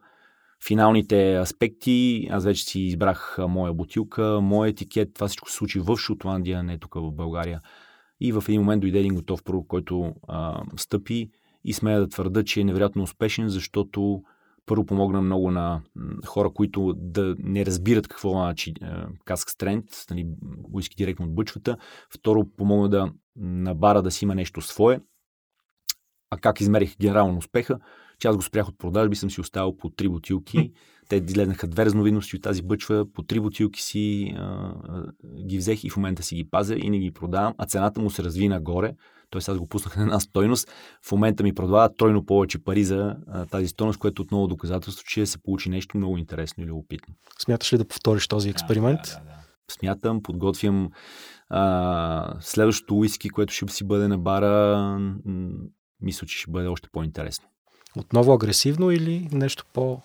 финалните 0.68 1.36
аспекти, 1.36 2.28
аз 2.32 2.46
вече 2.46 2.64
си 2.64 2.80
избрах 2.80 3.38
моя 3.48 3.74
бутилка, 3.74 4.40
моя 4.42 4.70
етикет, 4.70 5.14
това 5.14 5.28
всичко 5.28 5.50
се 5.50 5.56
случи 5.56 5.80
в 5.80 5.98
Шотландия, 5.98 6.64
не 6.64 6.78
тук 6.78 6.94
в 6.96 7.12
България. 7.12 7.62
И 8.20 8.32
в 8.32 8.44
един 8.48 8.62
момент 8.62 8.82
дойде 8.82 9.00
един 9.00 9.16
готов 9.16 9.44
продукт, 9.44 9.68
който 9.68 10.14
а, 10.28 10.64
стъпи 10.78 11.30
и 11.64 11.74
смея 11.74 12.00
да 12.00 12.08
твърда, 12.08 12.44
че 12.44 12.62
е 12.62 12.64
невероятно 12.64 13.04
успешен, 13.04 13.50
защото 13.50 14.24
първо 14.66 14.86
помогна 14.86 15.22
много 15.22 15.52
на 15.52 15.82
хора, 16.26 16.50
които 16.54 16.94
да 16.98 17.36
не 17.40 17.66
разбират 17.66 18.08
какво 18.08 18.32
значи 18.32 18.74
каск 19.26 19.50
стрент, 19.50 19.86
нали, 20.10 20.28
уиски 20.74 20.96
директно 20.96 21.26
от 21.26 21.36
бъчвата. 21.36 21.78
Второ, 22.14 22.46
помогна 22.58 22.90
да 22.90 23.12
на 23.36 23.76
бара 23.76 24.02
да 24.02 24.12
си 24.12 24.26
има 24.26 24.36
нещо 24.36 24.62
свое. 24.62 25.00
А 26.30 26.38
как 26.38 26.62
измерих 26.62 26.98
генерално 26.98 27.38
успеха? 27.38 27.80
Че 28.20 28.28
аз 28.28 28.36
го 28.36 28.42
спрях 28.42 28.68
от 28.68 28.78
продажби, 28.78 29.16
съм 29.16 29.32
си 29.32 29.42
оставил 29.42 29.78
по 29.78 29.90
три 29.90 30.10
бутилки. 30.10 30.72
Те 31.10 31.16
излезнаха 31.16 31.68
две 31.68 31.86
разновидности 31.86 32.36
от 32.36 32.42
тази 32.42 32.62
бъчва. 32.62 33.12
По 33.14 33.24
три 33.24 33.40
бутилки 33.40 33.82
си 33.82 34.34
а, 34.38 34.42
а, 34.42 35.06
ги 35.48 35.58
взех 35.58 35.84
и 35.84 35.90
в 35.90 35.98
момента 35.98 36.24
си 36.24 36.36
ги 36.36 36.50
пазя 36.50 36.76
и 36.76 36.90
не 36.90 37.00
ги 37.00 37.12
продавам. 37.12 37.54
А 37.58 37.66
цената 37.66 38.02
му 38.02 38.10
се 38.10 38.24
разви 38.24 38.50
нагоре. 38.50 38.96
Тоест 39.32 39.50
аз 39.50 39.58
го 39.58 39.68
пуснах 39.68 39.98
на 39.98 40.04
една 40.04 40.20
стойност. 40.20 40.72
В 41.08 41.12
момента 41.12 41.44
ми 41.44 41.54
продава 41.54 41.96
тройно 41.96 42.26
повече 42.26 42.64
пари 42.64 42.84
за 42.84 43.16
а, 43.28 43.46
тази 43.46 43.68
стойност, 43.68 44.00
което 44.00 44.22
отново 44.22 44.48
доказателство, 44.48 45.06
че 45.08 45.26
се 45.26 45.38
получи 45.44 45.70
нещо 45.70 45.98
много 45.98 46.18
интересно 46.18 46.64
и 46.64 46.68
любопитно. 46.68 47.16
Смяташ 47.40 47.74
ли 47.74 47.78
да 47.78 47.88
повториш 47.88 48.28
този 48.28 48.50
експеримент? 48.50 49.00
Да, 49.04 49.10
да, 49.10 49.20
да, 49.20 49.26
да. 49.26 49.42
Смятам, 49.72 50.24
подготвям 50.24 50.90
а, 51.50 52.34
следващото 52.40 52.96
уиски, 52.96 53.30
което 53.30 53.54
ще 53.54 53.68
си 53.68 53.84
бъде 53.84 54.08
на 54.08 54.18
бара. 54.18 54.98
Мисля, 56.02 56.28
че 56.28 56.38
ще 56.38 56.52
бъде 56.52 56.68
още 56.68 56.90
по-интересно. 56.92 57.48
Отново 57.98 58.34
агресивно 58.34 58.92
или 58.92 59.30
нещо 59.32 59.66
по 59.74 60.02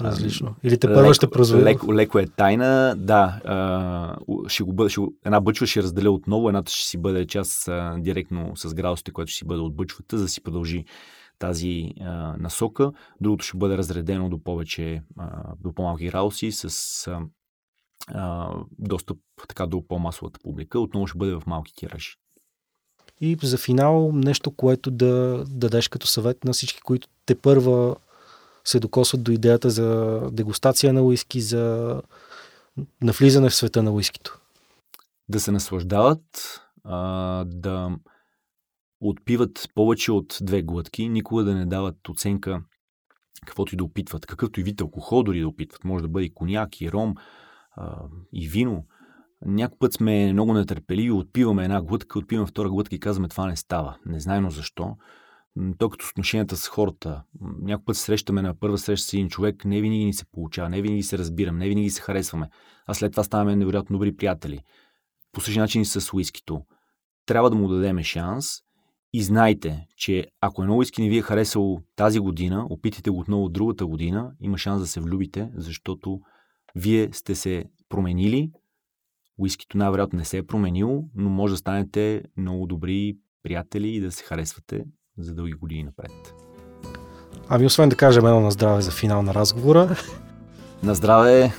различно? 0.00 0.54
Или 0.62 0.78
те 0.78 0.86
първо 0.86 1.14
ще 1.14 1.30
прозвучи? 1.30 1.64
Леко, 1.64 1.94
леко 1.94 2.18
е 2.18 2.26
тайна, 2.26 2.94
да. 2.98 3.40
А, 3.44 4.16
ще 4.48 4.62
го 4.62 4.72
бъде, 4.72 4.90
ще, 4.90 5.00
една 5.24 5.40
бъчва 5.40 5.66
ще 5.66 5.82
разделя 5.82 6.10
отново, 6.10 6.48
едната 6.48 6.72
ще 6.72 6.88
си 6.88 6.98
бъде 6.98 7.26
част 7.26 7.68
а, 7.68 7.96
директно 7.98 8.56
с 8.56 8.74
градусите, 8.74 9.10
което 9.10 9.30
ще 9.30 9.38
си 9.38 9.44
бъде 9.44 9.60
от 9.60 9.76
бъчвата, 9.76 10.18
за 10.18 10.24
да 10.24 10.28
си 10.28 10.42
продължи 10.42 10.84
тази 11.38 11.90
а, 12.00 12.36
насока. 12.38 12.92
Другото 13.20 13.44
ще 13.44 13.56
бъде 13.56 13.78
разредено 13.78 14.28
до 14.28 14.38
повече, 14.38 15.02
а, 15.18 15.54
до 15.60 15.72
по-малки 15.72 16.06
градуси 16.06 16.52
с 16.52 17.06
а, 17.06 17.20
а, 18.08 18.50
достъп 18.78 19.18
така 19.48 19.66
до 19.66 19.86
по-масовата 19.88 20.40
публика. 20.42 20.80
Отново 20.80 21.06
ще 21.06 21.18
бъде 21.18 21.32
в 21.32 21.42
малки 21.46 21.72
тиражи. 21.76 22.14
И 23.20 23.36
за 23.42 23.58
финал 23.58 24.12
нещо, 24.12 24.50
което 24.50 24.90
да 24.90 25.44
дадеш 25.48 25.88
като 25.88 26.06
съвет 26.06 26.44
на 26.44 26.52
всички, 26.52 26.80
които 26.80 27.08
те 27.26 27.34
първа 27.34 27.96
се 28.64 28.80
докосват 28.80 29.22
до 29.22 29.32
идеята 29.32 29.70
за 29.70 30.20
дегустация 30.32 30.92
на 30.92 31.02
уиски, 31.02 31.40
за 31.40 32.02
навлизане 33.02 33.48
в 33.48 33.54
света 33.54 33.82
на 33.82 33.92
уискито? 33.92 34.40
Да 35.28 35.40
се 35.40 35.52
наслаждават, 35.52 36.60
а, 36.84 37.44
да 37.44 37.90
отпиват 39.00 39.68
повече 39.74 40.12
от 40.12 40.38
две 40.42 40.62
глътки, 40.62 41.08
никога 41.08 41.44
да 41.44 41.54
не 41.54 41.66
дават 41.66 42.08
оценка 42.08 42.62
каквото 43.46 43.74
и 43.74 43.76
да 43.76 43.84
опитват, 43.84 44.26
какъвто 44.26 44.60
и 44.60 44.62
вид 44.62 44.80
алкохол 44.80 45.22
дори 45.22 45.40
да 45.40 45.48
опитват. 45.48 45.84
Може 45.84 46.02
да 46.02 46.08
бъде 46.08 46.26
и 46.26 46.34
коняк, 46.34 46.80
и 46.80 46.92
ром, 46.92 47.14
а, 47.76 48.02
и 48.32 48.48
вино. 48.48 48.86
Някой 49.46 49.78
път 49.78 49.92
сме 49.92 50.32
много 50.32 50.52
нетърпеливи, 50.52 51.10
отпиваме 51.10 51.64
една 51.64 51.82
глътка, 51.82 52.18
отпиваме 52.18 52.46
втора 52.46 52.70
глътка 52.70 52.94
и 52.94 53.00
казваме 53.00 53.28
това 53.28 53.46
не 53.46 53.56
става. 53.56 53.96
Незнайно 54.06 54.50
защо 54.50 54.96
то 55.78 55.90
като 55.90 56.06
с 56.06 56.10
отношенията 56.10 56.56
с 56.56 56.68
хората. 56.68 57.22
Някой 57.60 57.84
път 57.84 57.96
срещаме 57.96 58.42
на 58.42 58.54
първа 58.54 58.78
среща 58.78 59.08
с 59.08 59.12
един 59.12 59.28
човек, 59.28 59.64
не 59.64 59.80
винаги 59.80 60.04
ни 60.04 60.12
се 60.12 60.24
получава, 60.24 60.68
не 60.68 60.82
винаги 60.82 61.02
се 61.02 61.18
разбираме, 61.18 61.58
не 61.58 61.68
винаги 61.68 61.90
се 61.90 62.00
харесваме, 62.00 62.48
а 62.86 62.94
след 62.94 63.12
това 63.12 63.24
ставаме 63.24 63.56
невероятно 63.56 63.94
добри 63.94 64.16
приятели. 64.16 64.60
По 65.32 65.40
същия 65.40 65.60
начин 65.60 65.82
и 65.82 65.84
с 65.84 66.12
уискито. 66.12 66.62
Трябва 67.26 67.50
да 67.50 67.56
му 67.56 67.68
дадем 67.68 68.02
шанс 68.02 68.62
И 69.12 69.22
знайте, 69.22 69.86
че 69.96 70.26
ако 70.40 70.62
едно 70.62 70.76
уиски 70.76 71.02
не 71.02 71.08
ви 71.08 71.18
е 71.18 71.22
харесало 71.22 71.80
тази 71.96 72.18
година, 72.18 72.66
опитайте 72.70 73.10
го 73.10 73.18
отново 73.18 73.48
другата 73.48 73.86
година, 73.86 74.32
има 74.40 74.58
шанс 74.58 74.80
да 74.80 74.86
се 74.86 75.00
влюбите, 75.00 75.50
защото 75.54 76.20
вие 76.74 77.12
сте 77.12 77.34
се 77.34 77.64
променили, 77.88 78.50
уискито 79.38 79.78
най-вероятно 79.78 80.18
не 80.18 80.24
се 80.24 80.38
е 80.38 80.46
променило, 80.46 81.04
но 81.14 81.30
може 81.30 81.54
да 81.54 81.58
станете 81.58 82.22
много 82.36 82.66
добри 82.66 83.16
приятели 83.42 83.88
и 83.88 84.00
да 84.00 84.12
се 84.12 84.24
харесвате 84.24 84.84
за 85.18 85.34
дълги 85.34 85.52
години 85.52 85.84
напред. 85.84 86.34
Ами 87.48 87.66
освен 87.66 87.88
да 87.88 87.96
кажем 87.96 88.26
едно 88.26 88.40
на 88.40 88.50
здраве 88.50 88.82
за 88.82 88.90
финал 88.90 89.22
на 89.22 89.34
разговора. 89.34 89.96
На 90.82 90.94
здраве 90.94 91.52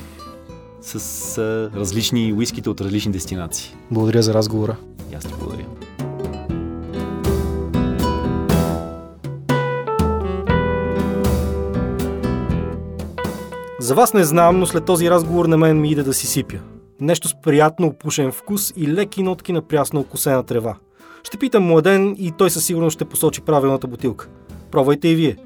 с 0.81 1.37
а, 1.37 1.71
различни 1.79 2.33
уиските 2.33 2.69
от 2.69 2.81
различни 2.81 3.11
дестинации. 3.11 3.75
Благодаря 3.91 4.21
за 4.21 4.33
разговора. 4.33 4.77
И 5.11 5.15
аз 5.15 5.25
ти 5.25 5.33
благодаря. 5.39 5.65
За 13.79 13.95
вас 13.95 14.13
не 14.13 14.23
знам, 14.23 14.59
но 14.59 14.65
след 14.65 14.85
този 14.85 15.09
разговор 15.09 15.45
на 15.45 15.57
мен 15.57 15.81
ми 15.81 15.91
иде 15.91 16.03
да 16.03 16.13
си 16.13 16.27
сипя. 16.27 16.57
Нещо 17.01 17.27
с 17.27 17.41
приятно 17.41 17.87
опушен 17.87 18.31
вкус 18.31 18.73
и 18.75 18.87
леки 18.87 19.23
нотки 19.23 19.53
на 19.53 19.61
прясно 19.61 19.99
окусена 19.99 20.43
трева. 20.43 20.77
Ще 21.25 21.37
питам 21.37 21.63
младен 21.63 22.15
и 22.19 22.31
той 22.31 22.49
със 22.49 22.65
сигурност 22.65 22.93
ще 22.93 23.05
посочи 23.05 23.41
правилната 23.41 23.87
бутилка. 23.87 24.29
Пробвайте 24.71 25.07
и 25.07 25.15
вие. 25.15 25.37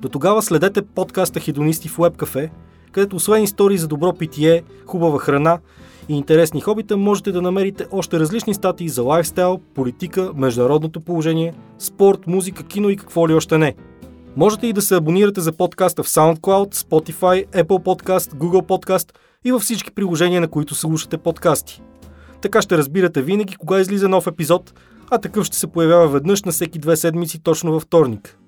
До 0.00 0.08
тогава 0.08 0.42
следете 0.42 0.82
подкаста 0.82 1.40
Хедонисти 1.40 1.88
в 1.88 1.96
WebCafe, 1.96 2.50
където 2.92 3.16
освен 3.16 3.42
истории 3.42 3.78
за 3.78 3.88
добро 3.88 4.12
питие, 4.12 4.62
хубава 4.86 5.18
храна 5.18 5.58
и 6.08 6.16
интересни 6.16 6.60
хобита, 6.60 6.96
можете 6.96 7.32
да 7.32 7.42
намерите 7.42 7.86
още 7.90 8.20
различни 8.20 8.54
статии 8.54 8.88
за 8.88 9.02
лайфстайл, 9.02 9.60
политика, 9.74 10.30
международното 10.34 11.00
положение, 11.00 11.54
спорт, 11.78 12.26
музика, 12.26 12.62
кино 12.62 12.90
и 12.90 12.96
какво 12.96 13.28
ли 13.28 13.34
още 13.34 13.58
не. 13.58 13.74
Можете 14.36 14.66
и 14.66 14.72
да 14.72 14.82
се 14.82 14.94
абонирате 14.96 15.40
за 15.40 15.52
подкаста 15.52 16.02
в 16.02 16.08
SoundCloud, 16.08 16.74
Spotify, 16.74 17.46
Apple 17.46 17.84
Podcast, 17.84 18.34
Google 18.34 18.66
Podcast 18.66 19.12
и 19.44 19.52
във 19.52 19.62
всички 19.62 19.90
приложения, 19.90 20.40
на 20.40 20.48
които 20.48 20.74
слушате 20.74 21.18
подкасти. 21.18 21.82
Така 22.40 22.62
ще 22.62 22.78
разбирате 22.78 23.22
винаги 23.22 23.56
кога 23.56 23.80
излиза 23.80 24.08
нов 24.08 24.26
епизод, 24.26 24.72
а 25.10 25.18
такъв 25.18 25.44
ще 25.44 25.56
се 25.56 25.66
появява 25.66 26.08
веднъж 26.08 26.42
на 26.42 26.52
всеки 26.52 26.78
две 26.78 26.96
седмици 26.96 27.42
точно 27.42 27.72
във 27.72 27.82
вторник. 27.82 28.38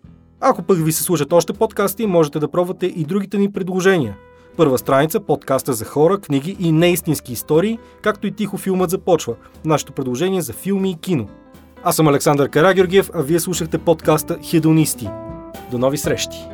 Ако 0.41 0.63
пък 0.63 0.85
ви 0.85 0.93
се 0.93 1.03
слушат 1.03 1.33
още 1.33 1.53
подкасти, 1.53 2.07
можете 2.07 2.39
да 2.39 2.51
пробвате 2.51 2.87
и 2.87 3.05
другите 3.05 3.39
ни 3.39 3.53
предложения. 3.53 4.17
Първа 4.57 4.79
страница, 4.79 5.21
подкаста 5.21 5.73
за 5.73 5.85
хора, 5.85 6.19
книги 6.19 6.57
и 6.61 6.73
неистински 6.73 7.33
истории, 7.33 7.79
както 8.03 8.27
и 8.27 8.33
тихо 8.33 8.59
филмът 8.59 8.91
започва. 8.91 9.35
Нашето 9.65 9.93
предложение 9.93 10.43
за 10.43 10.53
филми 10.53 10.91
и 10.91 10.97
кино. 10.97 11.29
Аз 11.85 11.97
съм 11.97 12.09
Александър 12.09 12.49
Карагеоргиев, 12.49 13.11
а 13.15 13.23
вие 13.23 13.41
слушахте 13.41 13.79
подкаста 13.79 14.39
Хедонисти. 14.51 15.09
До 15.71 15.79
нови 15.79 15.99
срещи! 15.99 16.49